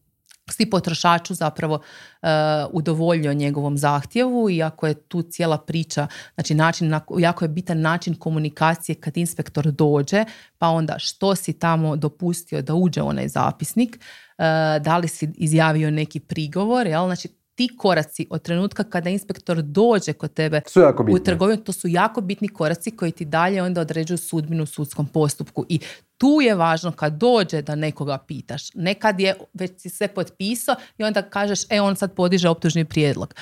[0.51, 1.81] si potrošaču zapravo
[2.23, 2.29] e,
[2.73, 7.81] udovoljio njegovom zahtjevu i ako je tu cijela priča, znači način, na- jako je bitan
[7.81, 10.25] način komunikacije kad inspektor dođe,
[10.59, 13.97] pa onda što si tamo dopustio da uđe onaj zapisnik,
[14.39, 14.43] e,
[14.81, 17.05] da li si izjavio neki prigovor, jel?
[17.05, 21.25] Znači ti koraci od trenutka kada inspektor dođe kod tebe Su jako u bitne.
[21.25, 25.65] trgovini, to su jako bitni koraci koji ti dalje onda određuju sudbinu u sudskom postupku.
[25.69, 25.81] I
[26.19, 28.75] tu je važno kad dođe da nekoga pitaš.
[28.75, 33.35] Nekad je već si sve potpisao i onda kažeš, e on sad podiže optužni prijedlog.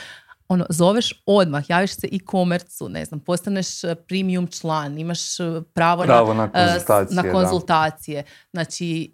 [0.48, 5.44] Ono, zoveš odmah, javiš se i komercu, ne znam, postaneš e, premium član, imaš e,
[5.72, 8.24] pravo, Pravo na e, konzultacije, na konzultacije.
[8.52, 9.10] Znači,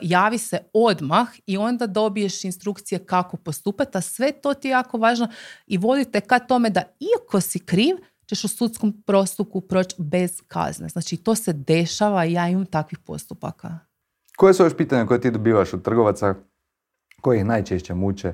[0.00, 4.98] javi se odmah i onda dobiješ instrukcije kako postupati, a sve to ti je jako
[4.98, 5.28] važno
[5.66, 10.88] i vodite ka tome da iako si kriv, ćeš u sudskom postupku proći bez kazne.
[10.88, 13.78] Znači, to se dešava i ja imam takvih postupaka.
[14.36, 16.34] Koje su još pitanja koje ti dobivaš od trgovaca
[17.20, 18.32] koji ih najčešće muče,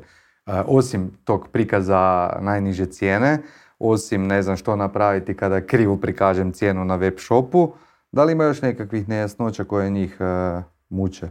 [0.60, 2.00] osim tog prikaza
[2.40, 3.38] najniže cijene,
[3.78, 7.72] osim ne znam što napraviti kada krivo prikažem cijenu na web shopu,
[8.12, 10.24] da li ima još nekakvih nejasnoća koje njih e,
[10.88, 11.28] muče?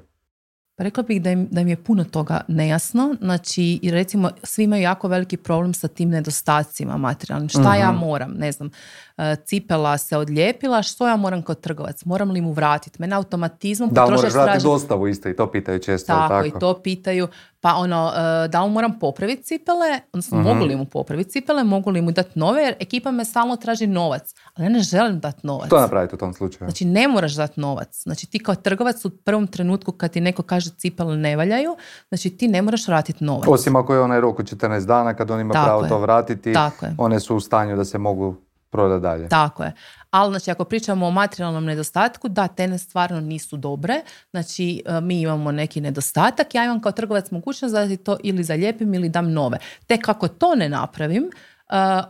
[0.76, 3.16] Pa rekla bih da im, da im je puno toga nejasno.
[3.20, 7.50] Znači, recimo, svi imaju jako veliki problem sa tim nedostacima materijalnim.
[7.50, 8.00] Šta ja Mhm.
[8.00, 8.32] moram?
[8.32, 8.70] Ne znam,
[9.18, 12.06] e, cipela se odlijepila, što ja moram kao trgovac?
[12.06, 12.98] Moram li mu vratiti?
[13.00, 16.28] Mene automatizmom Da li potrošač moraš vratiti traži- dostavu isto i to pitaju često, Tako,
[16.30, 16.48] tako?
[16.48, 17.28] i to pitaju.
[17.62, 18.12] Pa ono,
[18.44, 20.48] e, da li moram popraviti cipele, odnosno Mhm.
[20.48, 23.88] mogu li mu popraviti cipele, mogu li mu dati nove, jer ekipa me stalno traži
[23.88, 24.22] novac.
[24.54, 25.68] Ali ja ne želim dati novac.
[25.68, 26.60] Što napraviti u tom slučaju?
[26.62, 28.02] Znači ne moraš dati novac.
[28.04, 31.76] Znači ti kao trgovac u prvom trenutku kad ti neko kaže cipele ne valjaju,
[32.10, 33.48] znači ti ne moraš vratiti novac.
[33.48, 35.90] Osim ako je onaj rok od 14 dana kad on ima Tako pravo je.
[35.90, 38.36] to vratiti, Tako one su u stanju da se mogu
[38.70, 39.30] prodati dalje.
[39.30, 39.74] Tako je.
[40.12, 44.02] Ali znači ako pričamo o materijalnom nedostatku, da, tene stvarno nisu dobre.
[44.32, 48.44] Znači e, mi imamo neki nedostatak, ja imam kao trgovac mogućnost da ti to ili
[48.44, 49.58] zalijepim ili dam nove.
[49.88, 51.32] Tek kako to ne napravim, e,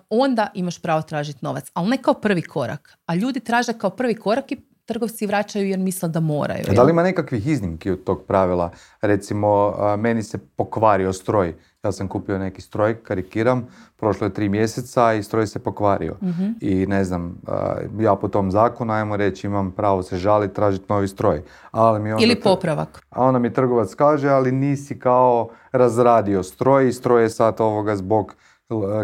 [0.10, 1.72] onda imaš pravo tražiti novac.
[1.74, 2.98] Ali ne kao prvi korak.
[3.06, 4.58] A ljudi traže kao prvi korak i
[4.90, 6.66] trgovci vraćaju jer misle da moraju.
[6.70, 8.72] A Da li ima nekakvih iznimki od tog pravila?
[9.02, 11.56] Recimo, meni se pokvario stroj.
[11.84, 16.16] Ja sam kupio neki stroj, karikiram, prošlo je tri mjeseca i stroj se pokvario.
[16.22, 16.46] Mhm.
[16.62, 17.38] I ne znam,
[18.00, 21.42] ja po tom zakonu, ajmo reći, imam pravo se žaliti, tražiti novi stroj.
[21.72, 23.06] Ali mi onda Ili tr- popravak.
[23.10, 27.96] A onda mi trgovac kaže, ali nisi kao razradio stroj i stroj je sad ovoga
[27.96, 28.36] zbog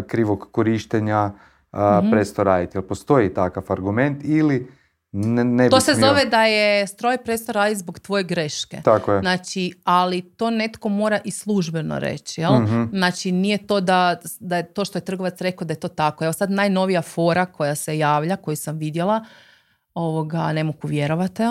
[0.06, 1.30] krivog korištenja
[1.72, 2.10] a, Mhm.
[2.10, 2.76] presto raditi.
[2.76, 4.68] Jel postoji takav argument ili
[5.16, 8.80] ne, ne To se smio- zove da je stroj prestao raditi zbog tvoje greške.
[8.84, 9.20] Tako je.
[9.20, 12.54] Znači, ali to netko mora i službeno reći, jel?
[12.54, 12.84] Mhm.
[12.92, 16.24] Znači, nije to da, da je to što je trgovac rekao da je to tako.
[16.24, 19.24] Evo sad najnovija fora koja se javlja, koju sam vidjela,
[19.96, 21.42] ovoga, ne mogu vjerovati?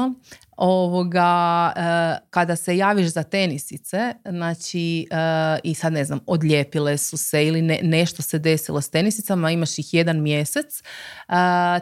[0.57, 7.17] Ovoga, e, kada se javiš za tenisice, znači, e, i sad ne znam, odlijepile su
[7.17, 11.33] se ili ne- nešto se desilo s tenisicama, imaš ih jedan mjesec, e,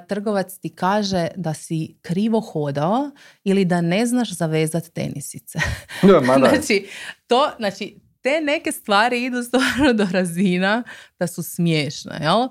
[0.08, 3.12] trgovac ti kaže da si krivo hodao
[3.44, 5.60] ili da ne znaš zavezati tenisice.
[6.02, 6.22] Da.
[6.50, 6.88] znači,
[7.28, 10.84] to, znači, te neke stvari idu stvarno do razina
[11.20, 12.48] da su smiješne, jel?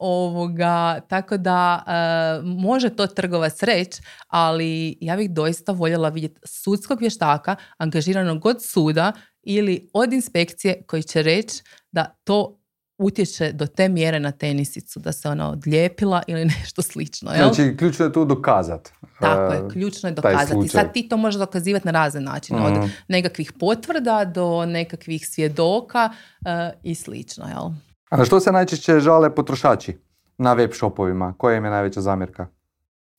[0.00, 7.00] Ovoga, tako da e, može to trgovac reći, ali ja bih doista voljela vidjeti sudskog
[7.00, 12.58] vještaka angažiranog od suda ili od inspekcije koji će reći da to
[12.98, 17.32] utječe do te mjere na tenisicu, da se ona odlijepila ili nešto slično.
[17.32, 17.52] Jel?
[17.52, 18.90] Znači, ključno je tu dokazat.
[19.20, 20.68] Tako je, e, ključno je dokazati.
[20.68, 22.82] Sad ti to možeš dokazivati na razne načine, Mhm.
[22.82, 26.10] od nekakvih potvrda do nekakvih svjedoka
[26.46, 27.48] e, i slično.
[27.48, 27.70] Jel?
[28.14, 29.98] A na što se najčešće žale potrošači
[30.38, 31.34] na web shopovima?
[31.38, 32.46] Koja im je najveća zamjerka?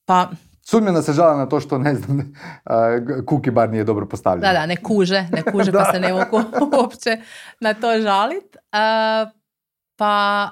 [0.05, 0.29] Pa,
[0.93, 4.41] da se žale na to što, ne znam, uh, cookie bar nije dobro postavljen.
[4.41, 6.41] da, da, ne kuže, ne kuže pa se ne mogu
[6.77, 7.17] uopće
[7.59, 8.55] na to žalit.
[8.55, 8.79] E,
[9.95, 10.49] pa,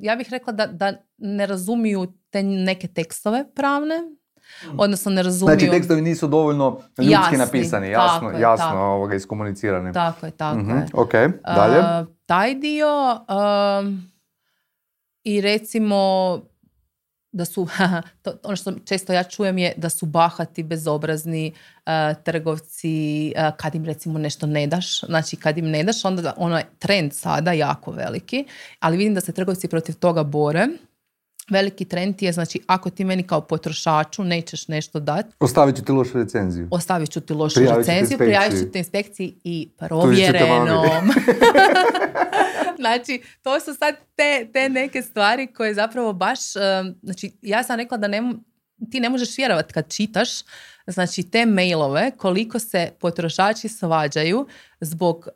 [0.00, 3.94] ja bih rekla da, da ne razumiju te neke tekstove pravne,
[4.76, 5.58] odnosno ne razumiju...
[5.58, 8.78] Znači, tekstovi nisu dovoljno ljudski Jasni, napisani, jasno, tako je, jasno tako.
[8.78, 9.92] ovoga, iskomunicirani.
[9.92, 10.86] Tako je, tako Mhm, je.
[10.92, 11.12] Ok,
[11.46, 11.78] dalje.
[11.78, 13.20] Uh, taj dio
[15.24, 15.96] i recimo
[17.32, 17.68] da su,
[18.22, 21.92] to, ono što često ja čujem je da su bahati, bezobrazni uh,
[22.24, 22.92] trgovci
[23.36, 25.00] uh, kad im recimo nešto ne daš.
[25.00, 28.44] Znači kad im ne daš, onda da- je trend sada jako veliki,
[28.80, 30.66] ali vidim da se trgovci protiv toga bore.
[31.50, 35.92] Veliki trend je, znači, ako ti meni kao potrošaču nećeš nešto dati, Ostavit ću ti
[35.92, 36.68] lošu recenziju.
[36.70, 41.10] ostavit ću ti lošu Prijavit recenziju, prijavit ću te inspekciji i provjerenom.
[42.80, 47.76] znači, to su sad te, te neke stvari koje zapravo baš, um, znači, ja sam
[47.76, 48.32] rekla da ne,
[48.90, 50.28] ti ne možeš vjerovati kad čitaš,
[50.86, 54.46] znači, te mailove, koliko se potrošači svađaju
[54.80, 55.28] zbog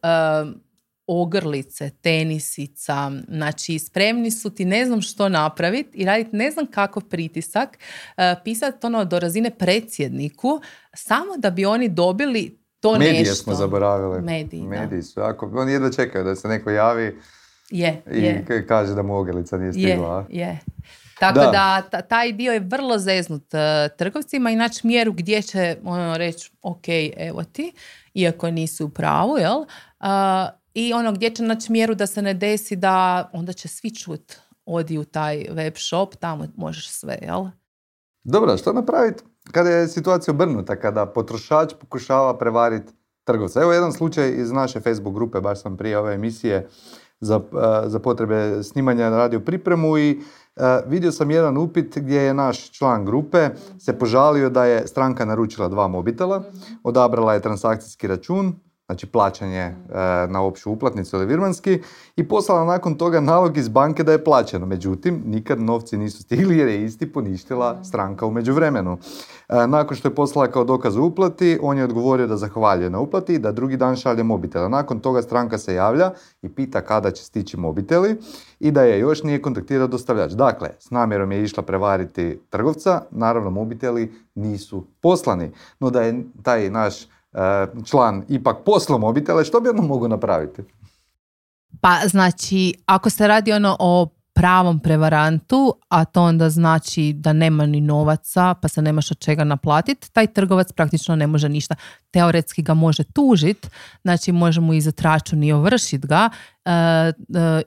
[0.42, 0.60] um,
[1.06, 2.94] ogrlice, tenisica,
[3.28, 8.22] znači spremni su ti ne znam što napraviti i raditi ne znam kakav pritisak, uh,
[8.44, 10.60] pisati ono do razine predsjedniku,
[10.94, 13.34] samo da bi oni dobili to Medije nešto.
[13.34, 14.22] smo zaboravili.
[14.22, 14.62] Mediji.
[14.62, 17.18] Mediji su jako, oni jedva čekaju da se neko javi
[17.70, 18.66] Je, i je.
[18.68, 20.08] kaže da mu ogrlica nije Je, stigla.
[20.10, 20.24] a?
[20.30, 20.58] je.
[21.20, 21.46] Tako Da.
[21.46, 26.16] da, ta- taj dio je vrlo zeznut e, trgovcima i naći mjeru gdje će ono
[26.16, 26.84] reći ok,
[27.16, 27.72] evo ti,
[28.14, 29.64] iako nisu u pravu, jel?
[30.00, 33.94] A, I ono gdje će naći mjeru da se ne desi da onda će svi
[33.94, 37.44] čut odi u taj web shop, tamo možeš sve, jel?
[38.24, 42.92] Dobro, što napraviti kada je situacija obrnuta, kada potrošač pokušava prevariti
[43.24, 43.62] trgovca?
[43.62, 46.68] Evo jedan slučaj iz naše Facebook grupe, baš sam prije ove emisije
[47.20, 50.20] za, eh, za potrebe snimanja radio pripremu i
[50.56, 55.24] eh, vidio sam jedan upit gdje je naš član grupe se požalio da je stranka
[55.24, 56.42] naručila dva mobitela,
[56.82, 58.54] odabrala je transakcijski račun,
[58.86, 59.74] znači plaćanje eh,
[60.28, 61.80] na opću uplatnicu ili virmanski
[62.16, 64.66] i poslala nakon toga nalog iz banke da je plaćeno.
[64.66, 68.98] Međutim, nikad novci nisu stigli jer je isti poništila stranka u međuvremenu.
[69.48, 73.34] E, nakon što je poslala kao dokaz uplati, on je odgovorio da zahvaljuje na uplati
[73.34, 74.68] i da drugi dan šalje mobitela.
[74.68, 76.10] Nakon toga stranka se javlja
[76.42, 78.16] i pita kada će stići mobiteli
[78.60, 80.32] i da je još nije kontaktirao dostavljač.
[80.32, 85.50] Dakle, s namjerom je išla prevariti trgovca, naravno mobiteli nisu poslani.
[85.80, 87.06] No da je taj naš e,
[87.84, 90.62] član ipak poslao mobitele, što bi ono mogu napraviti?
[91.80, 97.66] Pa znači, ako se radi ono o pravom prevarantu, a to onda znači da nema
[97.66, 101.74] ni novaca, pa se nemaš od čega naplatiti, taj trgovac praktično ne može ništa.
[102.10, 103.70] Teoretski ga može tužit,
[104.02, 106.28] znači može mu izat račun i ovršit ga
[106.64, 107.12] e, e,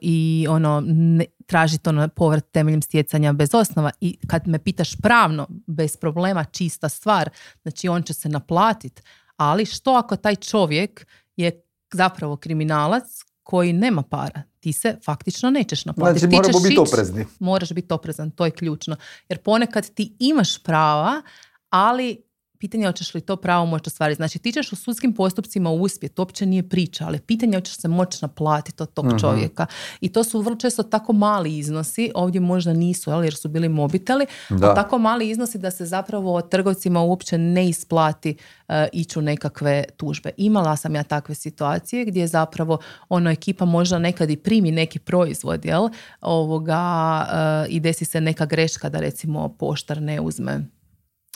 [0.00, 5.46] i ono, ne, tražiti ono povrat temeljem stjecanja bez osnova i kad me pitaš pravno,
[5.66, 7.30] bez problema, čista stvar,
[7.62, 9.02] znači on će se naplatit,
[9.38, 13.04] ali što ako taj čovjek je zapravo kriminalac
[13.42, 16.26] koji nema para, ti se faktično nećeš naplatiti.
[16.26, 17.26] Znači, Ti ćeš biti oprezni.
[17.38, 18.96] Moraš biti oprezan, to je ključno.
[19.28, 21.22] Jer ponekad ti imaš prava,
[21.70, 22.27] ali
[22.58, 24.16] pitanje je hoćeš li to pravo moći ostvariti.
[24.16, 27.76] Znači ti ćeš u sudskim postupcima uspjeti, to uopće nije priča, ali pitanje je hoćeš
[27.76, 29.16] se moći naplatiti od tog Mhm.
[29.18, 29.66] čovjeka.
[30.00, 33.68] I to su vrlo često tako mali iznosi, ovdje možda nisu, jel, jer su bili
[33.68, 34.70] mobiteli, Da.
[34.70, 38.36] a tako mali iznosi da se zapravo trgovcima uopće ne isplati
[38.68, 40.30] e, ići u nekakve tužbe.
[40.36, 45.64] Imala sam ja takve situacije gdje zapravo ono ekipa možda nekad i primi neki proizvod,
[45.64, 45.88] jel,
[46.20, 47.26] ovoga,
[47.64, 50.64] e, i desi se neka greška da recimo poštar ne uzme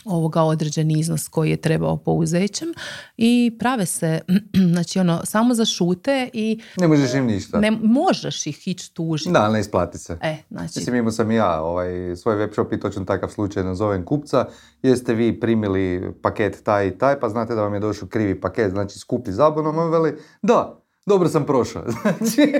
[0.04, 2.68] ovoga određeni iznos koji je trebao po uzećem
[3.16, 4.20] i prave se,
[4.72, 7.60] znači ono, samo zašute i Ne možeš im ništa.
[7.60, 9.30] ne možeš ih ići tužiti.
[9.32, 10.18] Da, ne isplati se.
[10.22, 14.04] E, znači, Mislim, imao sam ja ovaj, svoj web shop i točno takav slučaj nazovem
[14.04, 14.46] kupca.
[14.82, 18.70] Jeste vi primili paket taj i taj, pa znate da vam je došao krivi paket,
[18.70, 21.82] znači skuplji zabunom, on veli, da, dobro sam prošao.
[22.02, 22.54] Znači,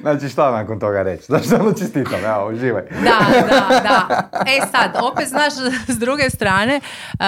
[0.00, 1.24] znači šta nakon toga reći?
[1.24, 2.82] Znači, samo čestitam, evo, uživaj.
[2.82, 4.28] Da, da, da.
[4.40, 5.52] E sad, opet znaš,
[5.88, 6.80] s druge strane,
[7.12, 7.20] uh,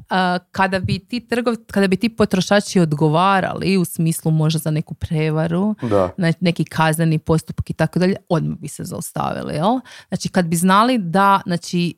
[0.00, 0.16] uh,
[0.50, 5.74] kada, bi ti trgov, kada bi ti potrošači odgovarali u smislu možda za neku prevaru,
[5.82, 6.10] Da.
[6.16, 9.80] na- neki kazneni postupak i tako dalje, odmah bi se zaustavili, jel?
[10.08, 11.94] Znači, kad bi znali da, znači,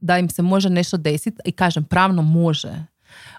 [0.00, 2.72] da im se može nešto desiti, i kažem, pravno može,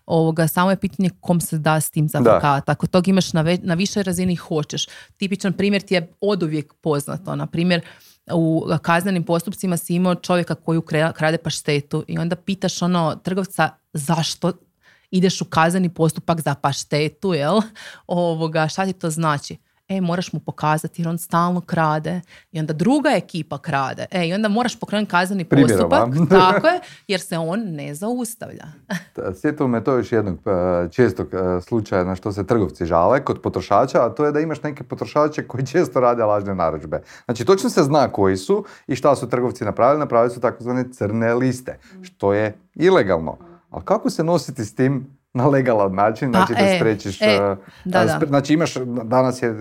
[0.05, 2.71] ovoga, samo je pitanje kom se da s tim zafrkavati.
[2.71, 4.88] Ako tog imaš na, ve- na višoj razini, hoćeš.
[5.17, 7.35] Tipičan primjer ti je oduvijek poznato.
[7.35, 7.81] Na primjer,
[8.33, 10.81] u kaznenim postupcima si imao čovjeka koji
[11.15, 14.51] krade paštetu i onda pitaš ono trgovca zašto
[15.11, 17.61] ideš u kazneni postupak za paštetu, jel?
[18.07, 19.57] Ovoga, šta ti to znači?
[19.89, 22.21] E, moraš mu pokazati jer on stalno krade
[22.51, 24.05] i onda druga ekipa krade.
[24.11, 26.09] E, i onda moraš pokrenuti kazneni postupak.
[26.29, 28.65] Tako je, jer se on ne zaustavlja.
[29.41, 33.41] Sjetilo me to još jednog e, čestog e, slučaja na što se trgovci žale kod
[33.41, 37.01] potrošača, a to je da imaš neke potrošače koji često rade lažne narudžbe.
[37.25, 39.99] Znači, točno se zna koji su i šta su trgovci napravili.
[39.99, 43.37] Napravili su takozvane crne liste, što je ilegalno.
[43.69, 47.21] Ali kako se nositi s tim na legalan način, Pa, znači da e, sprečiš...
[47.21, 48.19] e, e, da, da.
[48.27, 49.53] Znači imaš, danas je e,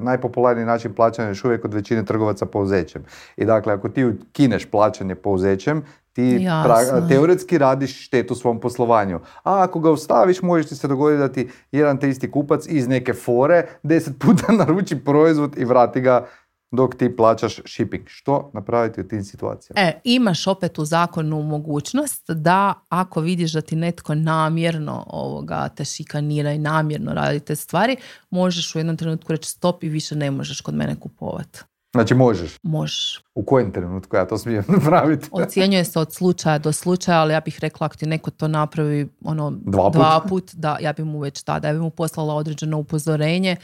[0.00, 3.04] najpopularniji način plaćanja još uvijek od većine trgovaca pouzećem.
[3.36, 5.82] I dakle, ako ti ukineš plaćanje pouzećem,
[6.12, 9.20] ti pra- teoretski radiš štetu svom poslovanju.
[9.44, 12.88] A ako ga ostaviš, može ti se dogoditi da ti jedan te isti kupac iz
[12.88, 16.26] neke fore deset puta naruči proizvod i vrati ga
[16.72, 18.04] dok ti plaćaš shipping.
[18.06, 19.80] Što napraviti u tim situacijama?
[19.80, 25.84] E, imaš opet u zakonu mogućnost da ako vidiš da ti netko namjerno ovoga te
[25.84, 27.96] šikanira i namjerno radi te stvari,
[28.30, 31.58] možeš u jednom trenutku reći stop i više ne možeš kod mene kupovati.
[31.92, 32.50] Znači možeš.
[32.62, 33.20] Možeš.
[33.34, 35.28] U kojem trenutku ja to smijem napraviti?
[35.32, 39.08] Ocjenjuje se od slučaja do slučaja, ali ja bih rekla ako ti neko to napravi
[39.24, 40.28] ono, Dva put?
[40.28, 43.56] put, da, ja bi mu već tada, ja bi mu poslala određeno upozorenje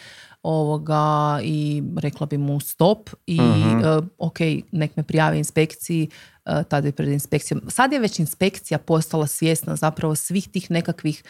[0.42, 1.02] ovoga
[1.42, 3.78] i rekla bi mu stop i Mhm.
[3.78, 4.38] e, ok,
[4.72, 6.08] nek me prijave inspekciji,
[6.68, 7.62] tada je pred inspekcijom.
[7.68, 11.22] Sad je već inspekcija postala svjesna zapravo svih tih nekakvih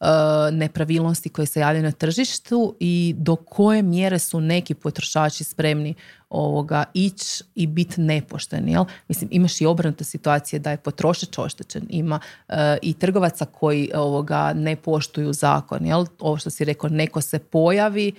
[0.00, 0.06] e,
[0.52, 5.94] nepravilnosti koje se javljaju na tržištu i do koje mjere su neki potrošači spremni
[6.30, 8.72] ovoga ići i biti nepošteni.
[8.72, 8.84] Jel?
[9.08, 11.86] Mislim, imaš i obrnute situacije da je potrošač oštećen.
[11.88, 15.86] Ima e, i trgovaca koji ovoga ne poštuju zakon.
[15.86, 16.06] Jel?
[16.18, 18.12] Ovo što si rekao, neko se pojavi,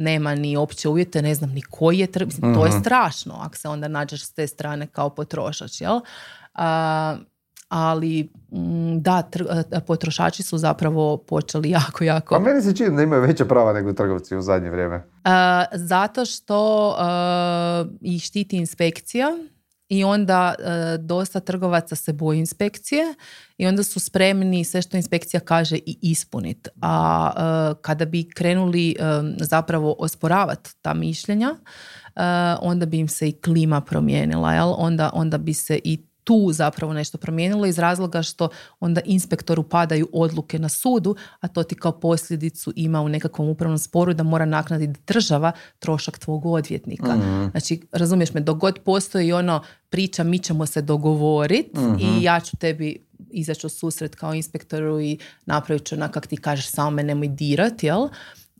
[0.00, 2.26] nema ni opće uvjete, ne znam ni koji je trg.
[2.26, 5.80] Mislim, to je strašno ako se onda nađeš s te strane kao potrošač.
[5.80, 6.00] Jel?
[6.54, 7.16] A,
[7.68, 12.34] ali mm, da, tr- potrošači su zapravo počeli jako, jako...
[12.34, 14.96] Pa meni se čini da imaju veća prava nego trgovci u zadnje vrijeme.
[14.96, 15.00] E,
[15.72, 19.26] zato što e, ih štiti inspekcija
[19.90, 23.14] i onda e, dosta trgovaca se boji inspekcije
[23.58, 26.70] i onda su spremni sve što inspekcija kaže i ispuniti.
[26.82, 28.94] A e, kada bi krenuli e,
[29.40, 31.54] zapravo osporavati ta mišljenja,
[32.16, 32.22] e,
[32.60, 34.74] onda bi im se i klima promijenila, jel?
[34.76, 38.48] Onda, onda bi se i tu zapravo nešto promijenilo iz razloga što
[38.80, 43.78] onda inspektoru padaju odluke na sudu, a to ti kao posljedicu ima u nekakvom upravnom
[43.78, 47.16] sporu da mora naknaditi država trošak tvog odvjetnika.
[47.50, 52.56] Znači, razumiješ me, dok god postoji ono priča mi ćemo se dogovoriti i ja ću
[52.56, 57.02] tebi izaći u susret kao inspektoru i napravit ću onak kak ti kažeš samo me
[57.02, 58.08] nemoj dirat, jel?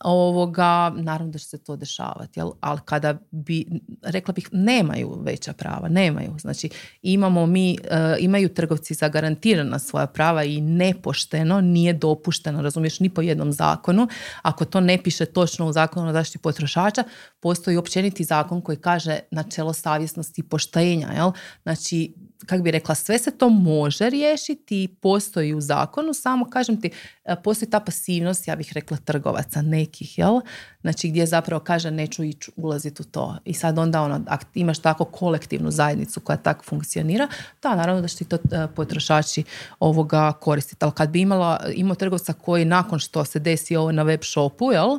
[0.05, 2.51] Ovoga, naravno da će se to dešavati, jel?
[2.61, 3.67] ali kada bi,
[4.03, 6.35] rekla bih, nemaju veća prava, nemaju.
[6.39, 6.69] Znači,
[7.03, 13.23] imamo mi, e, imaju trgovci zagarantirana svoja prava i nepošteno, nije dopušteno, razumiješ, ni po
[13.23, 14.09] jednom zakonu.
[14.43, 17.05] Ako to ne piše točno u zakonu o zaštiti potrošača,
[17.41, 21.33] postoji općeniti zakon koji kaže načelo savjesnosti i poštenja, jel?
[21.63, 22.15] Znači,
[22.47, 26.91] kako bi rekla, sve se to može riješiti i postoji u zakonu, samo kažem ti,
[27.25, 30.41] e, postoji ta pasivnost, ja bih rekla, trgovaca nekih, jel?
[30.81, 33.37] Znači, gdje zapravo kaže neću ići ulaziti u to.
[33.45, 37.29] I sad onda ono, ako imaš tako kolektivnu zajednicu koja tako funkcionira,
[37.63, 39.43] da, naravno da će ti to e, potrošači
[39.81, 40.85] ovoga koristiti.
[40.85, 44.73] Ali kad bi imala, imao trgovca koji nakon što se desi ovo na web shopu,
[44.73, 44.99] jel?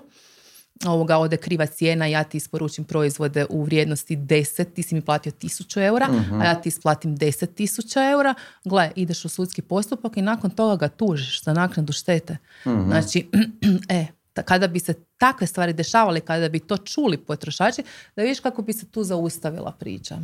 [0.87, 5.31] Ovoga ode kriva cijena, ja ti isporučim proizvode u vrijednosti 10, ti si mi platio
[5.31, 6.07] 1000 eura,
[6.41, 8.33] a ja ti isplatim 10.000 eura,
[8.65, 12.37] gle, ideš u sudski postupak i nakon toga ga tužiš za naknadu štete.
[12.63, 13.29] Znači,
[13.89, 14.05] e,
[14.45, 17.83] kada bi se takve stvari dešavale, kada bi to čuli potrošači,
[18.15, 20.17] da vidiš kako bi se tu zaustavila priča.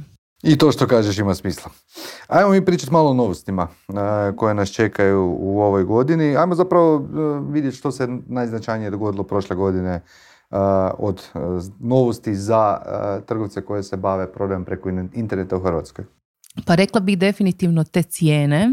[0.44, 1.72] I to što kažeš ima smisla.
[2.28, 3.94] Ajmo mi pričati malo o novostima e,
[4.36, 6.38] koje nas čekaju u ovoj godini.
[6.38, 10.02] Ajmo zapravo e, vidjeti što se najznačajnije dogodilo prošle godine
[10.98, 11.40] od e,
[11.80, 16.06] novosti za e, trgovce koje se bave prodajom preko in- interneta u Hrvatskoj.
[16.66, 18.70] Pa rekla bih definitivno te cijene,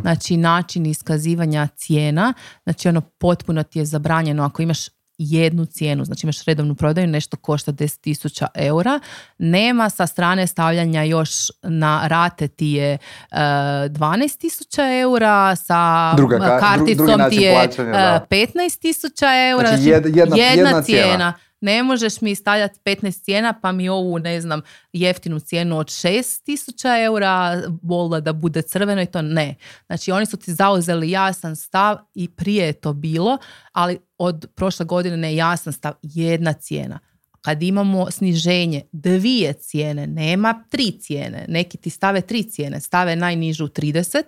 [0.00, 2.32] znači način iskazivanja cijena,
[2.64, 7.36] znači ono potpuno ti je zabranjeno ako imaš jednu cijenu, znači imaš redovnu prodaju, nešto
[7.36, 9.00] košta 10.000 eura,
[9.38, 11.30] nema sa strane stavljanja još
[11.62, 12.98] na rate ti je
[13.32, 20.82] uh, 12.000 eura, sa Druga karticom ti je uh, 15.000 eura, znači, znači jedna, jedna,
[20.82, 25.86] cijena ne možeš mi stavljati 15 cijena pa mi ovu, ne znam, jeftinu cijenu od
[25.86, 29.54] 6000 eura bolda da bude crveno i to ne.
[29.86, 33.38] Znači oni su ti zauzeli jasan stav i prije je to bilo,
[33.72, 36.98] ali od prošle godine ne jasan stav, jedna cijena.
[37.40, 43.68] Kad imamo sniženje dvije cijene, nema tri cijene, neki ti stave tri cijene, stave najnižu
[43.68, 44.22] 30,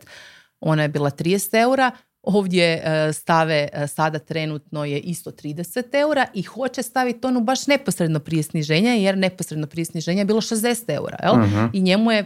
[0.61, 1.91] ona je bila 30 eura,
[2.29, 7.67] ovdje e, stave e, sada trenutno je isto 30 eura i hoće staviti onu baš
[7.67, 11.17] neposredno prije sniženja jer neposredno prije sniženja je bilo 60 eura.
[11.23, 11.37] Jel?
[11.37, 11.67] Mhm.
[11.73, 12.25] I njemu je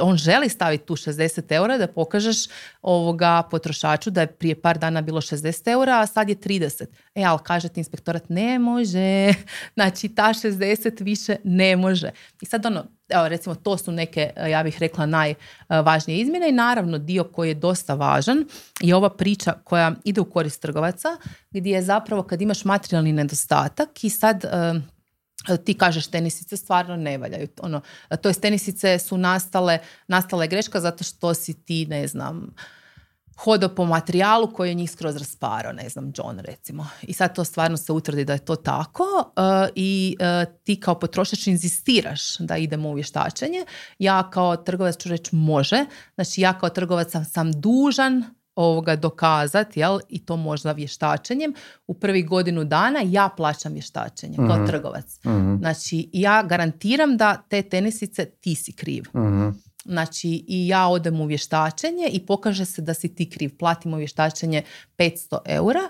[0.00, 2.36] on želi staviti tu 60 eura da pokažeš
[2.82, 6.84] ovoga potrošaču da je prije par dana bilo 60 eura, a sad je 30.
[7.14, 9.28] E, ali kaže ti inspektorat ne može,
[9.74, 12.10] znači ta 60 više ne može.
[12.40, 16.98] I sad ono, evo recimo to su neke, ja bih rekla, najvažnije izmjene i naravno
[16.98, 18.44] dio koji je dosta važan
[18.80, 21.08] je ova priča koja ide u korist trgovaca
[21.50, 24.44] gdje je zapravo kad imaš materijalni nedostatak i sad
[25.64, 27.48] ti kažeš tenisice stvarno ne valjaju.
[27.62, 27.80] Ono,
[28.22, 29.78] to jest tenisice su nastale,
[30.08, 32.54] nastale greška zato što si ti, ne znam,
[33.36, 36.86] hodo po materijalu koji je njih skroz rasparo, ne znam, John recimo.
[37.02, 40.98] I sad to stvarno se utvrdi da je to tako uh, i uh, ti kao
[40.98, 43.64] potrošač inzistiraš da idemo u vještačenje.
[43.98, 45.84] Ja kao trgovac ću reći može.
[46.14, 48.24] Znači ja kao trgovac sam, sam dužan
[48.54, 51.54] ovoga dokazati, jel, i to možda vještačenjem,
[51.86, 54.66] u prvih godinu dana ja plaćam vještačenje kao mhm.
[54.66, 55.18] trgovac.
[55.24, 59.02] mm Znači, ja garantiram da te tenisice ti si kriv.
[59.14, 63.56] mm Znači, i ja odem u vještačenje i pokaže se da si ti kriv.
[63.58, 64.62] Platimo vještačenje
[64.98, 65.80] 500 eura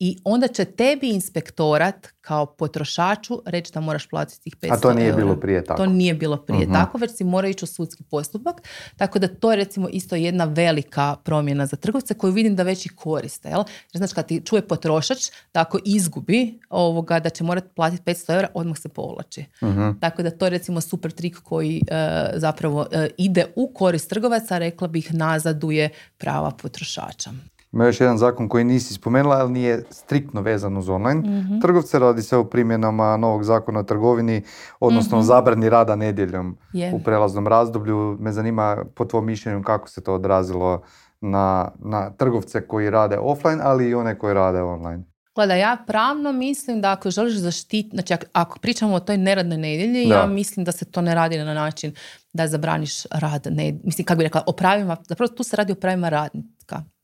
[0.00, 4.76] i onda će tebi inspektorat kao potrošaču reći da moraš platiti tih 500 eura.
[4.76, 5.82] A to nije bilo prije tako?
[5.82, 8.68] To nije bilo prije uh tako, već si mora ići u sudski postupak.
[8.96, 12.86] Tako da to je recimo isto jedna velika promjena za trgovce koju vidim da već
[12.86, 13.48] i koriste.
[13.48, 13.64] Jel?
[13.92, 18.34] Jer znači kad ti čuje potrošač da ako izgubi ovoga da će morati platiti 500
[18.34, 19.44] eura, odmah se povlači.
[19.60, 19.68] uh
[20.00, 24.58] Tako da to je recimo super trik koji e, zapravo e, ide u korist trgovaca,
[24.58, 27.30] rekla bih nazaduje prava potrošača.
[27.72, 31.20] Ima još jedan zakon koji nisi spomenula, ali nije striktno vezan uz online.
[31.20, 34.42] mm Trgovce radi se o primjenama novog zakona o trgovini,
[34.80, 36.56] odnosno mm zabrani rada nedjeljom
[36.92, 38.16] u prelaznom razdoblju.
[38.20, 40.82] Me zanima po tvojom mišljenju kako se to odrazilo
[41.20, 45.04] na, na trgovce koji rade offline, ali i one koji rade online.
[45.34, 50.08] Gleda, ja pravno mislim da ako želiš zaštiti, znači ako pričamo o toj neradnoj nedjelji,
[50.08, 51.94] ja mislim da se to ne radi na način
[52.32, 55.74] da zabraniš rad, ne, mislim kako bi rekla, o pravima, zapravo tu se radi o
[55.76, 56.57] pravima radnika,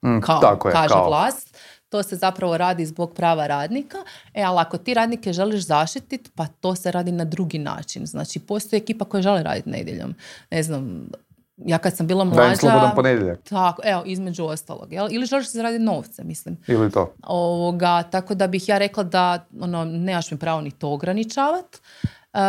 [0.06, 1.56] mm, kao, tako je, kaže vlast.
[1.88, 3.98] To se zapravo radi zbog prava radnika.
[4.34, 8.06] E, ali ako ti radnike želiš zaštititi, pa to se radi na drugi način.
[8.06, 10.14] Znači, postoji ekipa koja žele raditi nedjeljom.
[10.50, 11.08] Ne znam,
[11.56, 12.50] ja kad sam bila mlađa...
[12.50, 13.42] Da slobodan ponedjeljak.
[13.42, 14.92] Tako, evo, između ostalog.
[14.92, 15.08] Jel?
[15.10, 16.58] Ili želiš se zaraditi novce, mislim.
[16.66, 17.14] Ili to.
[17.22, 21.78] Ovoga, tako da bih ja rekla da ono, nemaš mi pravo ni to ograničavati.
[22.32, 22.40] Uh,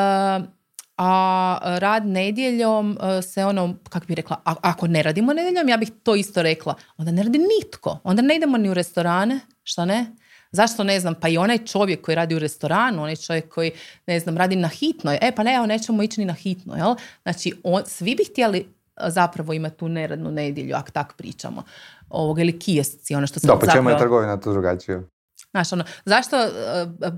[0.97, 5.91] a rad nedjeljom e, se ono, kako bi rekla, ako ne radimo nedjeljom, ja bih
[6.03, 7.99] to isto rekla, onda ne radi nitko.
[8.03, 10.05] Onda ne idemo ni u restorane, što ne?
[10.51, 13.71] Zašto ne znam, pa i onaj čovjek koji radi u restoranu, onaj čovjek koji,
[14.07, 16.95] ne znam, radi na hitnoj, e pa ne, evo nećemo ići ni na hitno, jel?
[17.23, 18.63] Znači, on, svi bi htjeli e,
[19.09, 21.63] zapravo imati tu neradnu nedjelju, ako tak pričamo.
[22.09, 25.03] Ovog, ili kijesci, ono što se Da, pa čemu je trgovina to drugačije?
[25.55, 26.49] Znaš, ono, zašto e,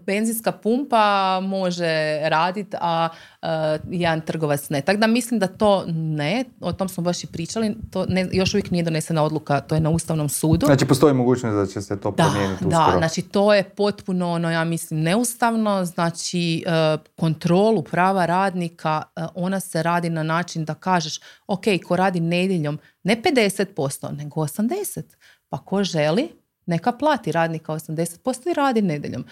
[0.06, 3.10] benzinska pumpa može raditi, a
[3.42, 3.48] uh,
[3.90, 4.82] jedan trgovac ne?
[4.82, 8.54] Tako da mislim da to ne, o tom smo baš i pričali, to ne, još
[8.54, 10.66] uvijek nije donesena odluka, to je na Ustavnom sudu.
[10.66, 12.92] Znači postoji mogućnost da će se to da, promijeniti uskoro.
[12.92, 19.02] Da, znači to je potpuno, ono, ja mislim, neustavno, znači uh, kontrolu prava radnika,
[19.36, 25.04] ona se radi na način da kažeš, ok, ko radi nedjeljom, ne 50%, nego 80%,
[25.50, 26.30] pa ko želi,
[26.68, 29.26] neka plati radnika 80% i radi nedjeljom.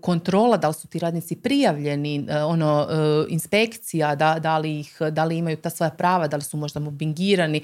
[0.00, 4.96] kontrola, da li su ti radnici prijavljeni, e, ono, e, inspekcija, da, da, li ih,
[5.10, 7.62] da li imaju ta svoja prava, da li su možda mobbingirani, e,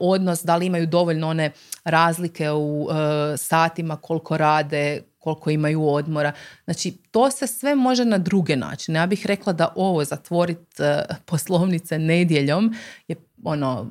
[0.00, 1.50] odnos, da li imaju dovoljno one
[1.84, 2.88] razlike u
[3.36, 6.32] satima koliko rade, koliko imaju odmora.
[6.64, 8.98] Znači, to se sve može na druge načine.
[8.98, 10.82] Ja bih rekla da ovo zatvoriti
[11.24, 12.74] poslovnice nedjeljom
[13.08, 13.90] je ono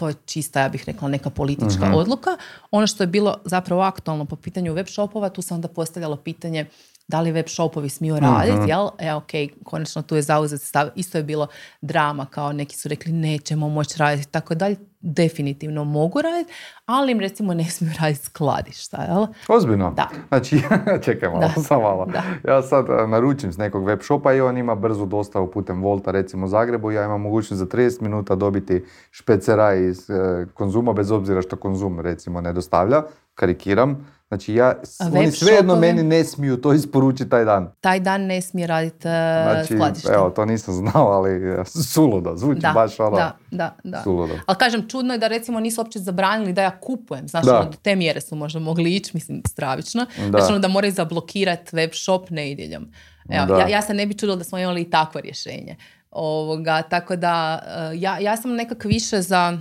[0.00, 1.94] to je čista, ja bih rekla, neka politička mhm.
[1.94, 2.36] odluka.
[2.70, 6.66] Ono što je bilo zapravo aktualno po pitanju web shopova, tu se onda postavljalo pitanje
[7.10, 8.88] da li web shopovi smiju raditi, jel?
[8.98, 9.30] E, ok,
[9.64, 10.88] konačno tu je zauzet stav.
[10.94, 11.46] Isto je bilo
[11.80, 14.76] drama, kao neki su rekli nećemo moći raditi, tako dalje.
[15.02, 16.52] Definitivno mogu raditi,
[16.86, 19.26] ali im recimo ne smiju raditi skladišta, jel?
[19.48, 19.90] Ozbiljno?
[19.96, 20.08] Da.
[20.28, 20.60] Znači,
[21.04, 21.62] čekaj malo, Da.
[21.62, 22.06] samo malo.
[22.06, 22.22] Da.
[22.52, 26.10] Ja sad a, naručim s nekog web shopa i on ima brzu dostavu putem Volta,
[26.10, 26.90] recimo u Zagrebu.
[26.90, 32.00] Ja imam mogućnost za 30 minuta dobiti špeceraj iz e, konzuma, bez obzira što konzum
[32.00, 33.02] recimo ne dostavlja.
[33.34, 34.06] Karikiram.
[34.30, 34.74] Znači, ja,
[35.12, 35.80] oni svejedno shopovi?
[35.86, 37.72] meni ne smiju to isporučiti taj dan.
[37.80, 39.00] Taj dan ne smije raditi
[39.42, 40.12] Znači, skladište.
[40.12, 44.02] evo, to nisam znao, ali e, suludo, zvuči da, baš ono da, da, da.
[44.02, 44.34] suludo.
[44.46, 47.28] Ali kažem, čudno je da recimo nisu uopće zabranili da ja kupujem.
[47.28, 47.60] Znaš, Da.
[47.60, 50.06] ono, do te mjere su možda mogli ići, mislim, stravično.
[50.16, 50.28] Da.
[50.30, 52.88] Znači, ono da moraju zablokirati web shop nedjeljom.
[53.28, 53.58] Evo, Da.
[53.58, 55.76] ja, ja se ne bi čudila da smo imali i takvo rješenje.
[56.10, 59.58] Ovoga, tako da, eh, ja, ja sam nekak više za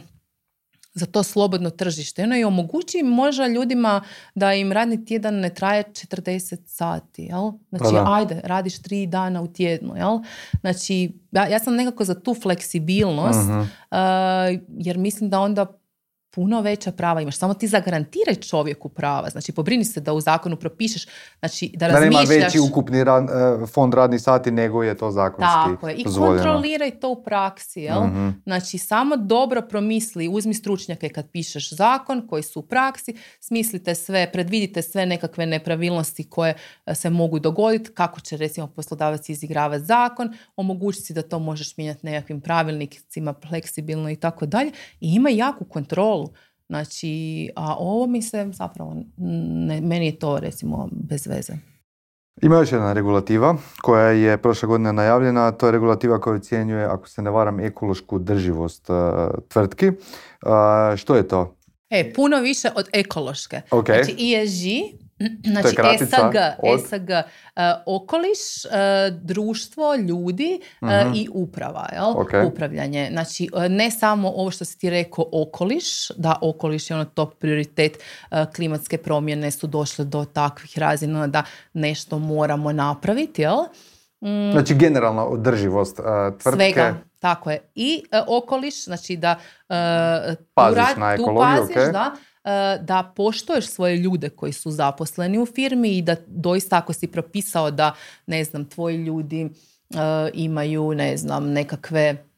[0.94, 2.24] za to slobodno tržište.
[2.24, 4.02] Ono i omogući možda ljudima
[4.36, 7.52] da im radni tjedan ne traje 40 sati, jel?
[7.70, 8.06] Znači, Pa da.
[8.10, 10.20] ajde, radiš tri dana u tjednu, jel?
[10.62, 13.60] Znači, ja, ja sam nekako za tu fleksibilnost, Mhm.
[13.60, 13.68] uh,
[14.70, 15.66] jer mislim da onda
[16.32, 17.38] puno veća prava imaš.
[17.38, 19.30] Samo ti zagarantiraj čovjeku prava.
[19.30, 21.08] Znači, pobrini se da u zakonu propišeš,
[21.40, 22.46] znači, da Da nema razmišljaš...
[22.46, 23.28] veći ukupni ra-
[23.64, 25.96] e, fond radnih sati nego je to zakonski Tako je.
[25.96, 26.38] I dozvoljeno.
[26.38, 28.04] kontroliraj to u praksi, jel?
[28.04, 28.30] Mhm.
[28.44, 34.32] Znači, samo dobro promisli, uzmi stručnjake kad pišeš zakon koji su u praksi, smislite sve,
[34.32, 36.54] predvidite sve nekakve nepravilnosti koje
[36.86, 41.78] e, se mogu dogoditi, kako će recimo poslodavac izigravati zakon, omogućiti si da to možeš
[41.78, 44.72] mijenjati nekakvim pravilnicima, fleksibilno i tako dalje.
[45.00, 46.29] I ima jaku kontrolu.
[46.70, 51.54] Znači, a ovo mi se zapravo, ne, meni je to recimo bez veze.
[52.42, 57.10] Ima još jedna regulativa koja je prošle godine najavljena, to je regulativa koja ocjenjuje, ako
[57.10, 58.94] se ne varam, ekološku drživost e,
[59.48, 59.86] tvrtki.
[59.86, 59.92] E,
[60.98, 61.56] što je to?
[61.90, 63.62] E, puno više od ekološke.
[63.72, 63.86] Ok.
[63.86, 64.66] Znači ESG,
[65.44, 66.76] znači ESG, od?
[66.76, 67.24] ESG, e,
[67.86, 68.70] okoliš, e,
[69.12, 72.10] društvo, ljudi e, i uprava, jel?
[72.12, 72.20] Mhm.
[72.20, 72.54] Ok.
[72.54, 73.10] upravljanje.
[73.12, 77.98] Znači ne samo ovo što si ti rekao okoliš, da okoliš je ono top prioritet,
[78.56, 81.44] klimatske promjene su došle do takvih razina da
[81.74, 83.58] nešto moramo napraviti, jel?
[84.22, 85.96] Mm, Znači generalna održivost
[86.40, 86.52] tvrtke.
[86.52, 87.60] Svega, tako je.
[87.76, 89.36] I okoliš, znači da
[89.70, 91.92] e, tu Paziš rad- na tu ekologiju, paziš, ok.
[91.94, 92.12] da,
[92.82, 97.72] da poštuješ svoje ljude koji su zaposleni u firmi i da doista ako si propisao
[97.72, 97.96] da,
[98.28, 99.50] ne znam, tvoji ljudi e,
[100.34, 102.29] imaju, ne znam, nekakve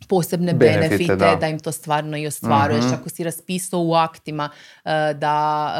[0.00, 1.36] posebne Benefite, benefite, da.
[1.36, 1.46] da.
[1.46, 2.84] im to stvarno i ostvaruješ.
[2.84, 2.94] Mhm.
[2.94, 4.48] Ako si raspisao u aktima
[4.84, 5.74] e, da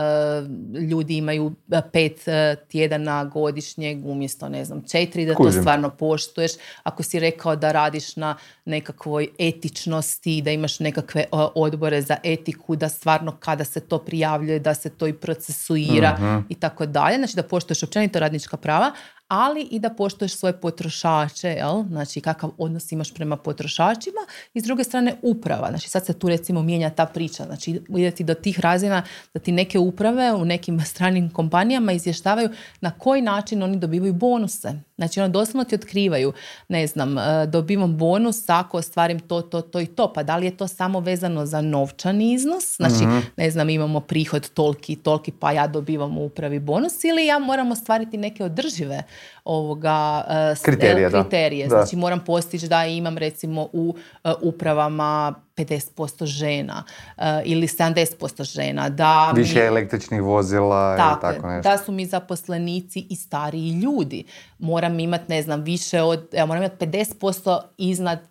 [0.74, 2.24] e, ljudi imaju e, pet
[2.68, 5.62] tjedana godišnjeg umjesto, ne znam, četiri, da to Kužim.
[5.62, 6.52] stvarno poštuješ.
[6.82, 12.88] Ako si rekao da radiš na nekakvoj etičnosti, da imaš nekakve odbore za etiku, da
[12.88, 16.38] stvarno kada se to prijavljuje, da se to i procesuira Mhm.
[16.48, 17.16] i tako dalje.
[17.16, 18.92] Znači da poštuješ općenito radnička prava,
[19.30, 21.84] ali i da poštuješ svoje potrošače, jel?
[21.88, 24.20] Znači kakav odnos imaš prema potrošačima
[24.54, 25.68] i s druge strane uprava.
[25.68, 27.44] Znači sad se tu recimo mijenja ta priča.
[27.44, 29.02] Znači ideti do tih razina
[29.34, 32.48] da ti neke uprave u nekim stranim kompanijama izvještavaju
[32.80, 34.72] na koji način oni dobivaju bonuse.
[35.00, 36.32] Znači ono doslovno ti otkrivaju,
[36.68, 40.12] ne znam, e, dobivam bonus ako ostvarim to, to, to i to.
[40.12, 42.76] Pa da li je to samo vezano za novčani iznos?
[42.76, 43.04] Znači,
[43.36, 47.38] ne znam, imamo prihod toliki i toliki pa ja dobivam u upravi bonus ili ja
[47.38, 49.02] moram ostvariti neke održive
[49.44, 51.66] ovoga e, Kriterije, kriterije.
[51.66, 51.76] Da.
[51.76, 53.94] Znači moram postići da imam recimo u
[54.24, 56.84] e, upravama 50% žena
[57.16, 58.10] e, ili 70%
[58.44, 58.88] žena.
[58.88, 61.70] Da mi- Više električnih vozila tako, i tako nešto.
[61.70, 64.24] da su mi zaposlenici i stariji ljudi.
[64.58, 68.29] Moram imati, ne znam, više od, evo, moram imati 50% iznad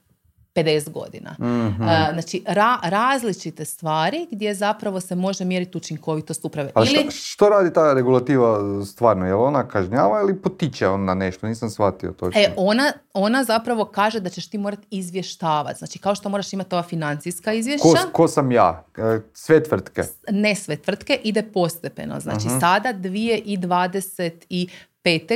[0.59, 1.31] 50 godina.
[1.31, 1.83] Mhm.
[1.83, 6.71] E, znači, ra- različite stvari gdje zapravo se može mjeriti učinkovitost uprave.
[6.73, 9.25] Ali Ili, što, što radi ta regulativa stvarno?
[9.25, 11.47] Je li ona kažnjava ili potiče on na nešto?
[11.47, 12.41] Nisam shvatio točno.
[12.41, 15.77] E, ona, ona zapravo kaže da ćeš ti morati izvještavati.
[15.77, 18.83] Znači, kao što moraš imati ova financijska izvješća, ko, ko sam ja?
[18.97, 19.01] E,
[19.33, 20.01] Sve tvrtke.
[20.29, 22.19] ne sve tvrtke, ide postepeno.
[22.19, 22.59] Znači, Mhm.
[22.59, 24.69] sada 2025.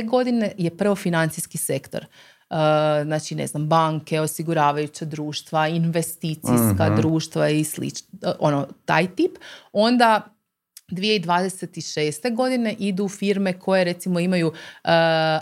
[0.02, 2.06] godine je prvo financijski sektor.
[2.50, 2.56] Uh,
[3.04, 6.96] znači, ne znam, banke, osiguravajuća društva, investicijska Mhm.
[6.96, 9.30] društva i slično, ono, taj tip.
[9.72, 10.20] Onda
[10.90, 12.34] 2026.
[12.34, 14.54] godine idu firme koje recimo imaju uh,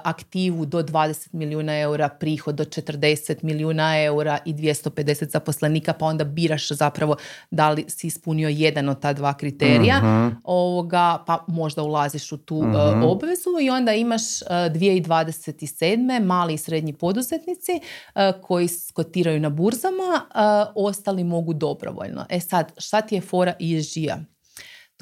[0.05, 6.25] aktivu do 20 milijuna eura, prihod do 40 milijuna eura i 250 zaposlenika, pa onda
[6.25, 7.17] biraš zapravo
[7.51, 10.35] da li si ispunio jedan od ta dva kriterija, Mhm.
[10.45, 12.67] ovoga, pa možda ulaziš u tu uh,
[13.05, 16.25] obvezu i onda imaš uh, 2027.
[16.25, 17.73] mali i srednji poduzetnici
[18.15, 20.27] uh, koji skotiraju na burzama,
[20.75, 22.27] ostali mogu dobrovoljno.
[22.29, 24.32] E sad, šta ti je fora ESG-a?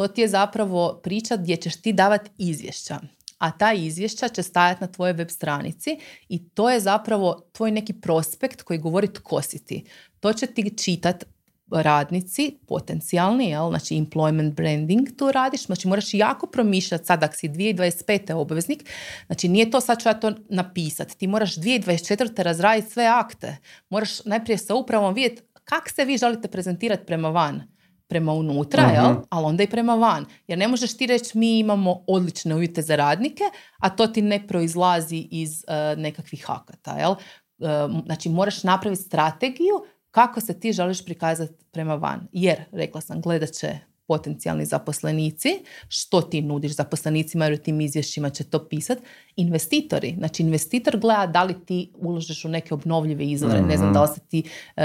[0.00, 2.98] To ti je zapravo priča gdje ćeš ti davati izvješća.
[3.38, 5.98] a ta izvješća će stajati na tvojoj web stranici
[6.28, 9.84] i to je zapravo tvoj neki prospekt koji govori tko si ti.
[10.20, 11.26] To će ti čitati
[11.70, 13.68] radnici potencijalni, jel?
[13.68, 18.32] znači employment branding tu radiš, znači moraš jako promišljati sad ako si 2025.
[18.32, 18.84] obveznik,
[19.26, 22.42] znači nije to sad ću ja to napisati, ti moraš 2024.
[22.42, 23.56] razraditi sve akte,
[23.90, 27.79] moraš najprije sa upravom vidjeti kak se vi želite prezentirati prema van
[28.10, 29.14] prema unutra, uh jel?
[29.30, 30.24] ali onda i prema van.
[30.46, 33.44] Jer ne možeš ti reći mi imamo odlične uvjete za radnike,
[33.78, 36.98] a to ti ne proizlazi iz uh, nekakvih akata.
[36.98, 37.10] Jel?
[37.10, 42.28] Uh, znači moraš napraviti strategiju kako se ti želiš prikazati prema van.
[42.32, 43.78] Jer, rekla sam, gledat će
[44.10, 45.48] potencijalni zaposlenici,
[45.88, 49.02] što ti nudiš zaposlenicima jer u tim izvješćima će to pisati.
[49.36, 54.02] Investitori, znači investitor gleda da li ti uložiš u neke obnovljive izvore, ne znam da
[54.02, 54.82] li se ti uh,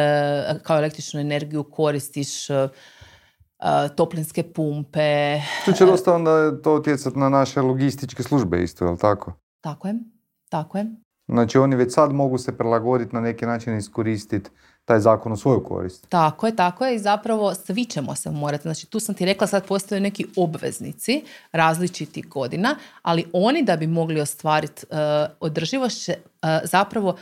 [0.63, 2.69] kao električnu energiju koristiš uh,
[3.95, 5.39] toplinske pumpe.
[5.65, 9.33] Tu će dosta onda to utjecati na naše logističke službe isto, je tako?
[9.61, 9.95] Tako je,
[10.49, 10.85] tako je.
[11.27, 14.49] Znači oni već sad mogu se prilagoditi na neki način iskoristiti
[14.85, 16.09] taj zakon u svoju korist.
[16.09, 18.61] Tako je, tako je i zapravo svi ćemo se morati.
[18.61, 23.87] Znači tu sam ti rekla sad postoje neki obveznici različitih godina, ali oni da bi
[23.87, 24.97] mogli ostvariti uh,
[25.39, 27.15] održivost će uh, zapravo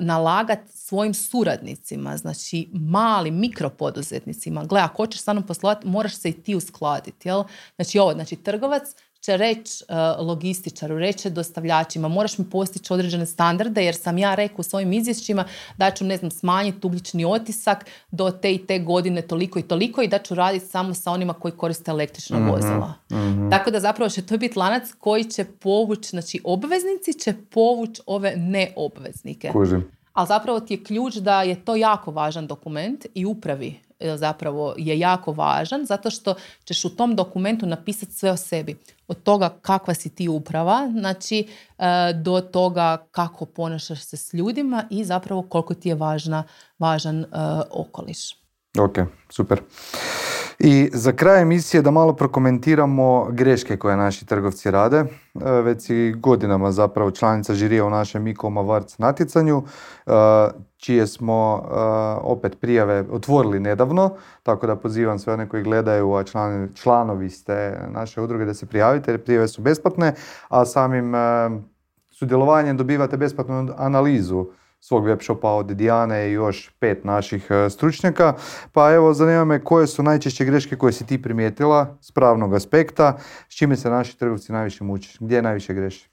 [0.00, 4.64] nalagati svojim suradnicima, znači malim mikropoduzetnicima.
[4.64, 7.28] Gle, ako hoćeš stvarno poslovati, moraš se i ti uskladiti.
[7.28, 7.42] Jel?
[7.76, 8.82] Znači ovo, znači trgovac
[9.24, 14.56] će reći uh, logističaru, reći dostavljačima, moraš mi postići određene standarde jer sam ja rekao
[14.58, 15.44] u svojim izvješćima
[15.76, 20.02] da ću, ne znam, smanjiti ugljični otisak do te i te godine toliko i toliko
[20.02, 22.94] i da ću raditi samo sa onima koji koriste električna mm vozila.
[23.12, 23.50] Mhm.
[23.50, 28.36] Tako da zapravo će to biti lanac koji će povući, znači obveznici će povući ove
[28.36, 29.48] neobveznike.
[29.52, 29.90] Kužim.
[30.12, 33.83] Ali zapravo ti je ključ da je to jako važan dokument i upravi E,
[34.16, 36.34] zapravo je jako važan zato što
[36.64, 38.76] ćeš u tom dokumentu napisati sve o sebi.
[39.08, 41.84] Od toga kakva si ti uprava, znači e,
[42.14, 46.44] do toga kako ponašaš se s ljudima i zapravo koliko ti je važna,
[46.78, 47.26] važan e,
[47.70, 48.34] okoliš.
[48.78, 48.98] Ok,
[49.30, 49.60] super.
[50.66, 54.96] I za kraj emisije da malo prokomentiramo greške koje naši trgovci rade.
[54.96, 55.06] E,
[55.50, 59.62] već si godinama zapravo članica žirija u našem Mikoma Varc natjecanju,
[60.06, 60.10] e,
[60.76, 61.74] čije smo e,
[62.22, 66.24] opet prijave otvorili nedavno, tako da pozivam sve one koji gledaju, a
[66.74, 70.14] članovi ste naše udruge da se prijavite, jer prijave su besplatne,
[70.48, 71.12] a samim
[72.10, 74.46] sudjelovanjem dobivate besplatnu analizu
[74.86, 78.34] svog web shopa od Dijane i još pet naših e, stručnjaka.
[78.72, 83.18] Pa evo, zanima me koje su najčešće greške koje si ti primijetila s pravnog aspekta,
[83.48, 86.08] s čime se naši trgovci najviše muče, gdje najviše greši?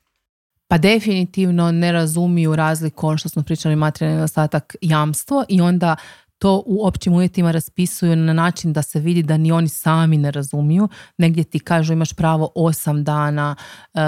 [0.67, 5.95] Pa definitivno ne razumiju razliku ono što smo pričali materijalni nedostatak jamstvo i onda
[6.41, 10.31] to u općim uvjetima raspisuju na način da se vidi da ni oni sami ne
[10.31, 10.89] razumiju.
[11.17, 13.55] Negdje ti kažu imaš pravo osam dana,
[13.93, 14.01] e,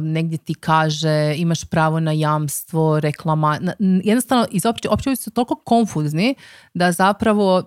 [0.00, 3.58] negdje ti kaže imaš pravo na jamstvo, reklama.
[4.04, 6.34] Jednostavno, iz opće, opće su toliko konfuzni
[6.74, 7.62] da zapravo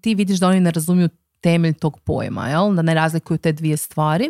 [0.00, 1.08] ti vidiš da oni ne razumiju
[1.40, 2.74] temelj tog pojma, jel?
[2.74, 4.28] da ne razlikuju te dvije stvari.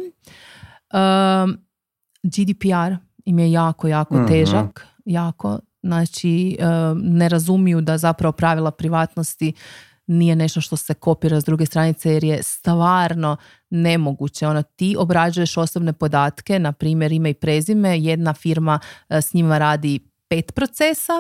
[2.23, 2.95] GDPR
[3.25, 4.27] im je jako, jako mhm.
[4.27, 6.59] težak, jako znači
[6.95, 9.53] ne razumiju da zapravo pravila privatnosti
[10.07, 13.37] nije nešto što se kopira s druge stranice jer je stvarno
[13.71, 14.47] nemoguće.
[14.47, 18.79] Ono, ti obrađuješ osobne podatke, na primjer ime i prezime, jedna firma
[19.09, 21.13] e, s njima radi pet procesa,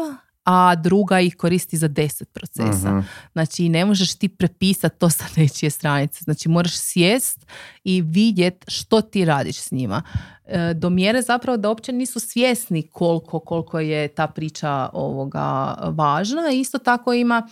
[0.44, 2.96] a druga ih koristi za deset procesa.
[2.98, 6.24] uh Znači ne možeš ti prepisati to sa nečije stranice.
[6.24, 7.46] Znači moraš sjest
[7.84, 10.02] i vidjet što ti radiš s njima.
[10.46, 16.50] E, do mjere zapravo da uopće nisu svjesni koliko, koliko je ta priča ovoga važna.
[16.52, 17.48] Isto tako ima,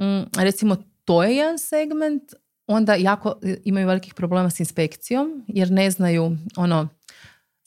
[0.00, 2.22] mm, recimo to je jedan segment,
[2.66, 3.34] onda jako
[3.64, 6.88] imaju velikih problema s inspekcijom jer ne znaju ono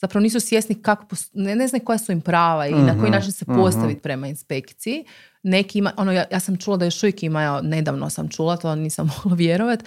[0.00, 3.12] zapravo nisu svjesni kako, ne, ne znaju koja su im prava i na koji mhm,
[3.12, 3.60] način se mhm.
[3.60, 5.04] postaviti prema inspekciji.
[5.42, 8.74] Neki ima, ono, ja, ja sam čula da još uvijek ima, nedavno sam čula, to
[8.74, 9.84] nisam mogla vjerovati,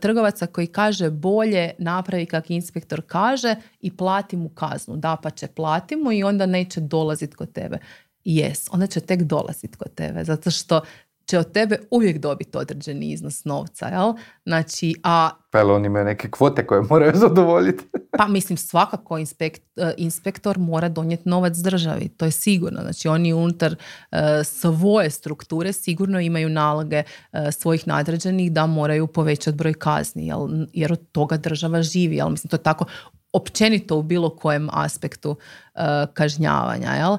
[0.00, 4.96] trgovaca koji kaže bolje napravi kak inspektor kaže i plati mu kaznu.
[4.96, 7.78] Da pa će plati mu i onda neće dolaziti kod tebe.
[8.24, 10.80] Jes, onda će tek dolaziti kod tebe, zato što
[11.26, 14.12] će od tebe uvijek dobiti određeni iznos novca, jel?
[14.46, 15.30] Znači, a...
[15.50, 17.84] Pa jel oni imaju neke kvote koje moraju zadovoljiti?
[18.18, 22.80] pa mislim, svakako inspekt, e, inspektor mora donijeti novac državi, to je sigurno.
[22.82, 27.02] Znači, oni unutar uh, svoje strukture sigurno imaju naloge
[27.32, 30.48] uh, svojih nadređenih da moraju povećati broj kazni, jel?
[30.72, 32.28] jer od toga država živi, jel?
[32.28, 32.84] Mislim, to je tako
[33.32, 35.36] općenito u bilo kojem aspektu
[36.14, 37.16] kažnjavanja, jel?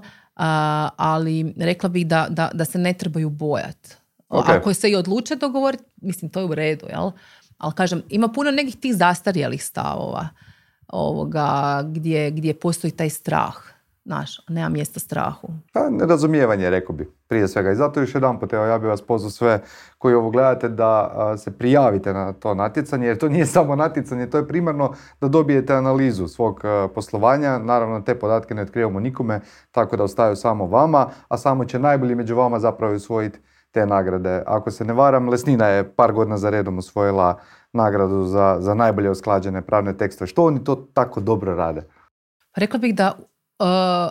[0.95, 3.89] Ali rekla bih da, da, da se ne trebaju bojati.
[4.29, 4.57] Okay.
[4.57, 7.11] Ako se i odluče dogovoriti, mislim, to je u redu, jel?
[7.57, 10.27] Ali kažem, ima puno nekih tih zastarjelih stavova.
[10.87, 13.55] ovoga, gdje, gdje postoji taj strah.
[14.05, 15.47] Znaš, nema mjesta strahu.
[15.73, 17.71] Pa, nerazumijevanje, rekao bi, prije svega.
[17.71, 19.61] I zato još jedan evo, ja bih vas pozvao sve
[19.97, 24.37] koji ovo gledate da se prijavite na to natjecanje, jer to nije samo natjecanje, to
[24.37, 26.61] je primarno da dobijete analizu svog
[26.95, 27.57] poslovanja.
[27.57, 29.41] Naravno, te podatke ne otkrivamo nikome,
[29.71, 33.39] tako da ostaju samo vama, a samo će najbolji među vama zapravo usvojiti
[33.71, 34.43] te nagrade.
[34.45, 37.39] Ako se ne varam, Lesnina je par godina za redom usvojila
[37.73, 40.27] nagradu za, za najbolje usklađene pravne tekstove.
[40.27, 41.81] Što oni to tako dobro rade?
[42.55, 43.17] Rekla bih da
[43.59, 43.65] Uh,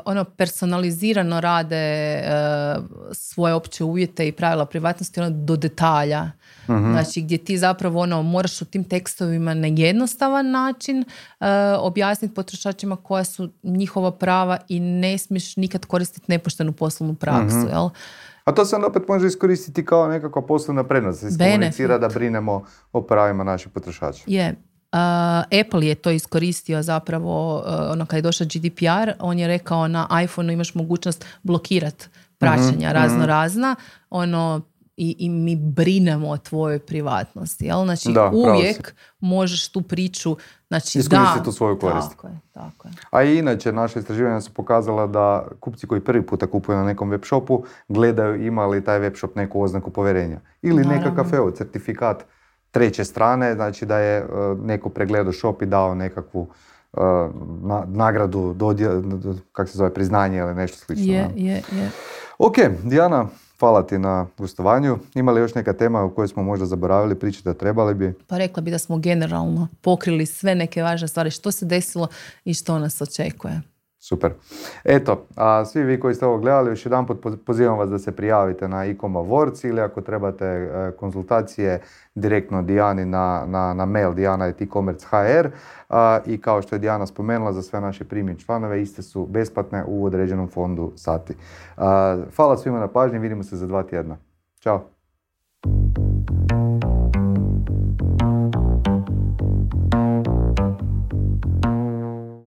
[0.04, 6.30] ono personalizirano rade uh, svoje opće uvjete i pravila privatnosti ono do detalja.
[6.68, 11.46] uh Znači gdje ti zapravo ono moraš u tim tekstovima na jednostavan način uh,
[11.78, 17.58] objasniti potrošačima koja su njihova prava i ne smiješ nikad koristiti nepoštenu poslovnu praksu.
[17.58, 17.88] uh Jel?
[18.44, 21.20] A to se onda opet može iskoristiti kao nekakva poslovna prednost.
[21.20, 21.26] Se
[21.98, 24.22] da brinemo o pravima naših potrošača.
[24.26, 24.54] Je.
[25.60, 30.08] Apple je to iskoristio zapravo, uh, ono kad je došao GDPR, on je rekao na
[30.24, 33.26] iPhoneu imaš mogućnost blokirati praćenja mhm, razno mhm.
[33.26, 33.76] razna,
[34.10, 34.60] ono
[34.96, 37.64] i, i mi brinemo o tvojoj privatnosti.
[37.64, 37.84] Jel?
[37.84, 40.36] Znači uvijek možeš tu priču
[40.68, 42.10] znači, iskoristiti u svoju korist.
[42.10, 42.94] Tako je, tako je.
[43.10, 47.10] A i inače, naše istraživanja su pokazala da kupci koji prvi puta kupuju na nekom
[47.10, 50.40] web shopu gledaju ima li taj web shop neku oznaku povjerenja.
[50.62, 52.24] Ili nekakav evo, certifikat
[52.74, 54.26] treće strane, znači da je e,
[54.62, 56.46] neko pregledao shop i dao nekakvu
[56.92, 56.98] e,
[57.86, 58.88] nagradu, dodje,
[59.52, 61.12] kak se zove, priznanje ili nešto slično.
[61.12, 61.90] Je, je, je.
[62.38, 63.26] Ok, Dijana,
[63.58, 64.98] hvala ti na gostovanju.
[65.14, 68.14] Ima li još neka tema o kojoj smo možda zaboravili pričati, da trebali bi?
[68.26, 72.08] Pa rekla bi da smo generalno pokrili sve neke važne stvari, što se desilo
[72.44, 73.73] i što nas očekuje.
[74.08, 74.32] Super.
[74.84, 78.16] Eto, a svi vi koji ste ovo gledali, još jedan put pozivam vas da se
[78.16, 81.80] prijavite na Ecom Awards ili ako trebate e, konzultacije
[82.14, 85.48] direktno Dijani na, na, na mail dijana.ecommerce.hr
[86.26, 90.04] i kao što je Dijana spomenula za sve naše primjen članove, iste su besplatne u
[90.04, 91.34] određenom fondu sati.
[92.36, 94.16] Hvala svima na pažnji, vidimo se za dva tjedna.
[94.60, 94.84] Ćao.